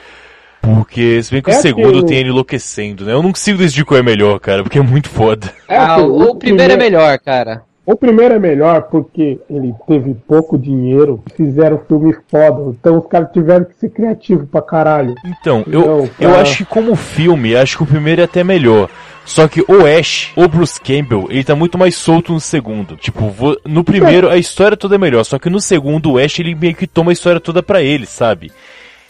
[0.60, 3.12] Porque, se bem que É o segundo aquilo- tem ele enlouquecendo, né?
[3.12, 5.52] Eu não consigo decidir qual é melhor, cara, porque é muito foda.
[5.68, 7.62] É Ah, o, o primeiro é melhor, cara.
[7.86, 13.30] O primeiro é melhor porque ele teve pouco dinheiro, fizeram filme foda, então os caras
[13.32, 15.14] tiveram que ser criativos pra caralho.
[15.24, 16.40] Então, eu, Não, eu tá.
[16.42, 18.90] acho que como filme, acho que o primeiro é até melhor.
[19.29, 22.97] Só que o Ash, o Bruce Campbell, ele tá muito mais solto no segundo.
[22.97, 26.55] Tipo, no primeiro a história toda é melhor, só que no segundo o Ash ele
[26.55, 28.51] meio que toma a história toda pra ele, sabe?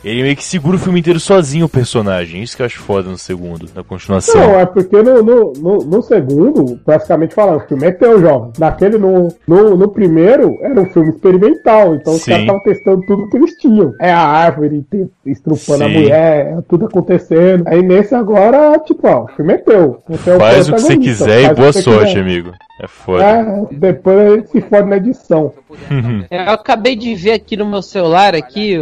[0.05, 2.43] Ele meio que segura o filme inteiro sozinho o personagem.
[2.43, 4.41] Isso que eu acho foda no segundo, na continuação.
[4.41, 8.53] Não, é porque no, no, no, no segundo, praticamente falando, o filme é teu, jovem.
[8.59, 13.29] Naquele, no, no, no primeiro, era um filme experimental, então os caras estavam testando tudo
[13.29, 13.93] que eles tinham.
[14.01, 14.87] É a árvore
[15.27, 15.95] estrupando a Sim.
[15.95, 17.65] mulher, é tudo acontecendo.
[17.67, 20.03] Aí nesse agora, tipo, ó, o filme é teu.
[20.09, 22.21] Você é o Faz o que você quiser e boa sorte, quiser.
[22.21, 22.53] amigo.
[22.81, 23.25] É foda.
[23.25, 25.53] É, depois a gente se fode na edição.
[26.31, 28.79] Eu acabei de ver aqui no meu celular aqui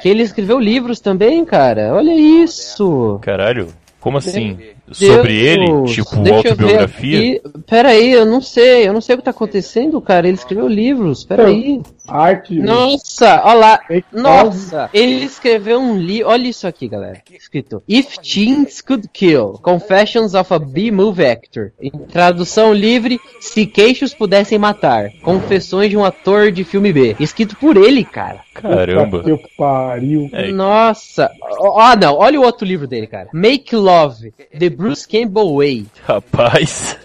[0.00, 1.94] que ele escreveu livros também, cara.
[1.94, 3.18] Olha isso.
[3.22, 3.68] Caralho,
[4.00, 4.58] como assim?
[4.86, 5.84] Deus, Sobre ele?
[5.86, 7.40] Tipo, autobiografia?
[7.66, 10.28] Pera aí, eu não sei, eu não sei o que tá acontecendo, cara.
[10.28, 11.80] Ele escreveu livros, pera aí.
[12.06, 12.54] Arte.
[12.58, 13.80] Nossa, olha lá.
[13.86, 16.28] Fake Nossa, ele escreveu um livro.
[16.28, 17.22] Olha isso aqui, galera.
[17.32, 21.72] Escrito: If Teens Could Kill Confessions of a B-Movie Actor.
[21.80, 25.10] Em tradução livre: Se queixos pudessem matar.
[25.22, 27.16] Confessões de um ator de filme B.
[27.18, 28.40] Escrito por ele, cara.
[28.54, 29.22] Caramba.
[29.22, 30.30] Puta Que pariu.
[30.32, 30.50] É.
[30.52, 31.30] Nossa.
[31.76, 32.16] Ah, não.
[32.16, 33.28] Olha o outro livro dele, cara.
[33.32, 35.86] Make Love: The Bruce Campbell Way.
[36.06, 36.96] Rapaz.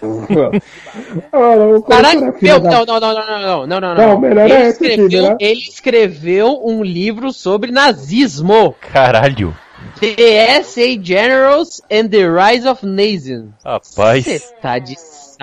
[1.88, 3.94] Caraca, meu, não, não, não, não, não, não, não, não.
[3.94, 5.36] Não, melhor ele é esse aqui, escreveu, né?
[5.40, 8.74] ele escreveu um livro sobre nazismo.
[8.92, 9.56] Caralho.
[9.98, 13.52] The SA Generals and the Rise of Nations.
[13.64, 14.24] Rapaz.
[14.24, 14.94] Você tá de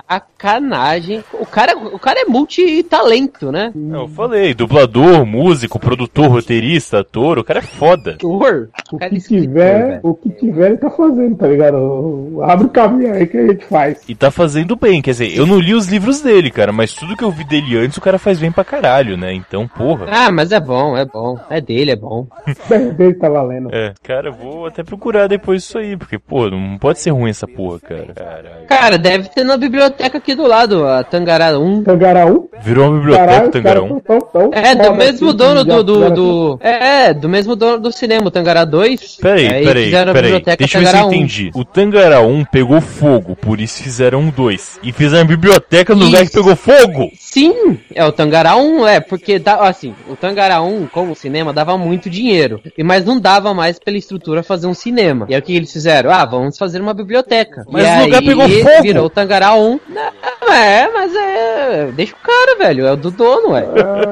[0.09, 1.23] sacanagem.
[1.33, 3.71] O cara, o cara é multitalento, né?
[3.75, 8.11] Eu falei, dublador, músico, produtor, roteirista, ator, o cara é foda.
[8.11, 8.69] Ator.
[8.91, 12.39] O que tiver, o que tiver ele tá fazendo, tá ligado?
[12.43, 14.01] Abre o caminho aí que a gente faz.
[14.07, 17.15] E tá fazendo bem, quer dizer, eu não li os livros dele, cara, mas tudo
[17.15, 19.33] que eu vi dele antes o cara faz bem pra caralho, né?
[19.33, 20.07] Então, porra.
[20.09, 21.39] Ah, mas é bom, é bom.
[21.49, 22.27] É dele, é bom.
[22.69, 23.69] Bem, dele tá valendo.
[23.73, 27.29] É, cara, eu vou até procurar depois isso aí, porque, pô, não pode ser ruim
[27.29, 28.13] essa porra, cara.
[28.13, 28.67] Caralho.
[28.67, 31.83] Cara, deve ter na biblioteca biblioteca aqui do lado, a Tangará 1.
[31.83, 32.47] Tangará 1?
[32.61, 33.99] Virou uma biblioteca, Caralho, Tangará os 1.
[33.99, 35.83] caras tão- tão É, do mesmo assim, dono do.
[35.83, 39.17] do, do- é, do mesmo dono do cinema, o Tangará 2.
[39.17, 40.13] Peraí, Aí peraí, a peraí.
[40.13, 41.13] biblioteca Deixa eu ver se eu Tangará 1.
[41.13, 41.51] entendi.
[41.55, 44.79] O Tangará 1 pegou fogo, por isso fizeram um 2.
[44.83, 46.33] E fizeram a biblioteca no lugar que Isso.
[46.37, 47.09] pegou fogo!
[47.19, 51.77] Sim, é o Tangará 1, é, porque dá, assim, o Tangará 1, como cinema, dava
[51.77, 55.25] muito dinheiro, e mas não dava mais pela estrutura fazer um cinema.
[55.29, 56.09] E aí o que eles fizeram?
[56.11, 57.63] Ah, vamos fazer uma biblioteca.
[57.69, 58.81] Mas e o lugar aí pegou fogo.
[58.81, 59.76] Virou o Tangará 1.
[59.89, 63.65] Não, é, mas é, deixa o cara, velho, é o do dono, ué.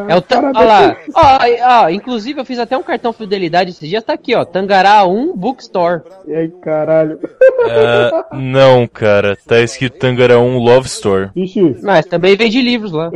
[0.07, 0.97] É o ta- cara, Olha lá.
[1.13, 5.05] Ó, ó, inclusive eu fiz até um cartão fidelidade esses dias, tá aqui, ó, Tangará
[5.05, 6.01] 1 Bookstore.
[6.27, 7.19] E aí, caralho.
[7.69, 9.37] Ah, não, cara.
[9.47, 11.29] Tá escrito Tangará 1 Love Store.
[11.35, 13.11] Vixe, Mas também vende livros lá.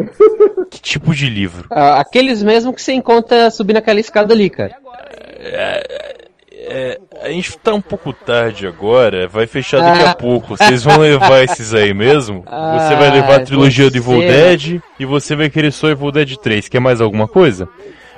[0.69, 1.67] Que tipo de livro?
[1.71, 4.75] Ah, aqueles mesmo que você encontra subindo aquela escada ali, cara.
[5.39, 6.28] É,
[7.23, 10.15] a gente tá um pouco tarde agora, vai fechar daqui a Ah.
[10.15, 10.55] pouco.
[10.57, 12.41] Vocês vão levar esses aí mesmo?
[12.43, 16.11] Você vai Ah, levar a trilogia do Evil Dead e você vai querer só Evil
[16.11, 16.67] Dead 3.
[16.69, 17.67] Quer mais alguma coisa?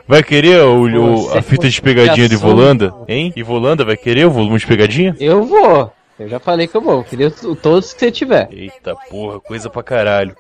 [0.08, 0.84] Vai querer o,
[1.30, 2.36] o- a fita de pegadinha de.
[2.36, 2.94] Ivolanda?
[3.08, 3.32] Hein?
[3.36, 5.16] Ivolanda vai querer o volume de pegadinha?
[5.20, 5.92] Eu vou.
[6.20, 6.98] Eu já falei que eu vou.
[6.98, 8.48] Eu queria os- todos que você tiver.
[8.52, 10.36] Eita porra, coisa pra caralho.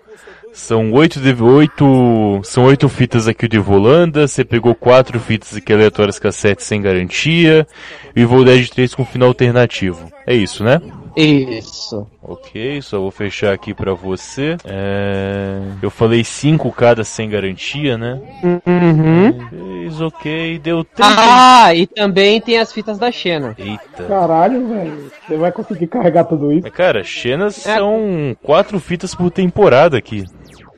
[0.53, 5.71] São oito, de, oito, são oito fitas aqui de Volanda, você pegou quatro fitas aqui
[5.71, 7.65] aleatórias cassete sem garantia,
[8.15, 10.11] e Evil Dead 3 com final alternativo.
[10.27, 10.81] É isso, né?
[11.15, 12.07] Isso.
[12.23, 14.55] Ok, só vou fechar aqui pra você.
[14.65, 15.59] É...
[15.81, 18.17] Eu falei 5 cada sem garantia, né?
[18.43, 19.49] Uhum.
[19.49, 21.13] Fez, ok, deu 30.
[21.17, 23.55] Ah, e também tem as fitas da Xena.
[23.57, 24.03] Eita.
[24.07, 25.11] caralho, velho.
[25.27, 26.61] Você vai conseguir carregar tudo isso?
[26.63, 27.75] Mas cara, Xenas É.
[27.75, 30.23] são quatro fitas por temporada aqui.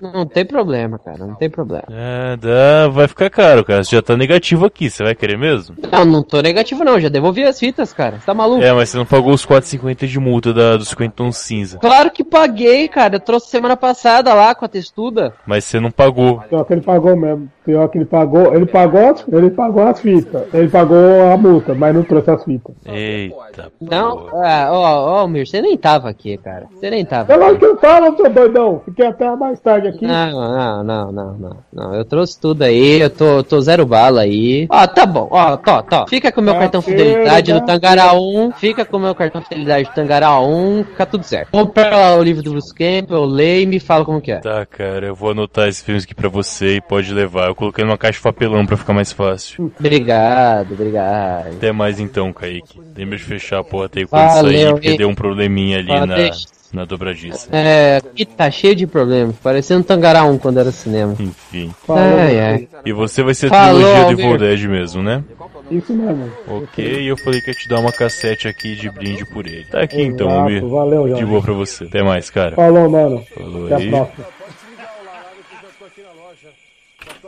[0.01, 1.25] Não tem problema, cara.
[1.25, 1.85] Não tem problema.
[1.89, 3.83] É, dá, vai ficar caro, cara.
[3.83, 5.75] Você já tá negativo aqui, você vai querer mesmo?
[5.91, 6.99] Não, não tô negativo não.
[6.99, 8.19] Já devolvi as fitas, cara.
[8.19, 8.63] Você tá maluco?
[8.63, 11.79] É, mas você não pagou os 4,50 de multa da, dos 50 tons cinza.
[11.79, 13.15] Claro que paguei, cara.
[13.15, 15.33] Eu trouxe semana passada lá com a textuda.
[15.45, 16.41] Mas você não pagou.
[16.41, 17.49] Pior que ele pagou mesmo.
[17.65, 18.53] Pior que ele pagou.
[18.53, 20.43] Ele pagou, as- ele pagou as fitas.
[20.53, 22.75] Ele pagou a multa, mas não trouxe as fitas.
[22.85, 24.43] Eita, Não, porra.
[24.45, 26.65] ah, ó, ó, Mir, você nem tava aqui, cara.
[26.73, 27.31] Você nem tava.
[27.31, 28.81] É lógico que eu falo, seu doidão.
[28.85, 30.05] Fiquei até mais tarde aqui.
[30.05, 31.93] Não, não, não, não, não, não.
[31.95, 34.67] Eu trouxe tudo aí, eu tô, tô zero bala aí.
[34.69, 36.05] Ó, tá bom, ó, tó, tó.
[36.07, 38.51] Fica com o meu Tá cartão fidelidade tá do Tangará 1.
[38.53, 40.83] Fica com o meu cartão fidelidade do Tangará 1.
[40.83, 41.49] Fica tudo certo.
[41.51, 44.37] Compra lá o livro do Bruce Campbell, leia e me fala como que é.
[44.39, 47.52] Tá, cara, eu vou anotar esses filmes aqui pra você e pode levar.
[47.53, 49.71] Eu coloquei numa caixa de papelão pra ficar mais fácil.
[49.79, 51.49] Obrigado, obrigado.
[51.49, 52.81] Até mais então, Kaique.
[52.97, 55.91] Lembra de fechar a porta aí quando Valeu, sair, porque e- deu um probleminha ali
[55.91, 57.47] Ó, na, deixa- na dobradiça.
[57.51, 59.35] É, aqui tá cheio de problemas.
[59.35, 61.15] Parecendo Tangará 1 quando era cinema.
[61.19, 61.71] Enfim.
[61.85, 62.67] Falou, Ai, ai.
[62.83, 64.25] E você vai ser a Falou, trilogia do Almir.
[64.25, 65.23] Evil Dead mesmo, né?
[65.69, 66.31] Isso mesmo.
[66.47, 69.63] Ok, e eu falei que ia te dar uma cassete aqui de brinde por ele.
[69.65, 70.65] Tá aqui então, Almir.
[70.65, 71.25] valeu, De Jorge.
[71.25, 71.83] boa pra você.
[71.83, 72.55] Até mais, cara.
[72.55, 73.23] Falou, mano.
[73.35, 73.91] Falou Até a aí.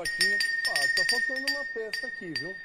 [0.06, 0.38] Aqui.
[0.68, 2.56] Ó, tá faltando uma peça aqui, viu?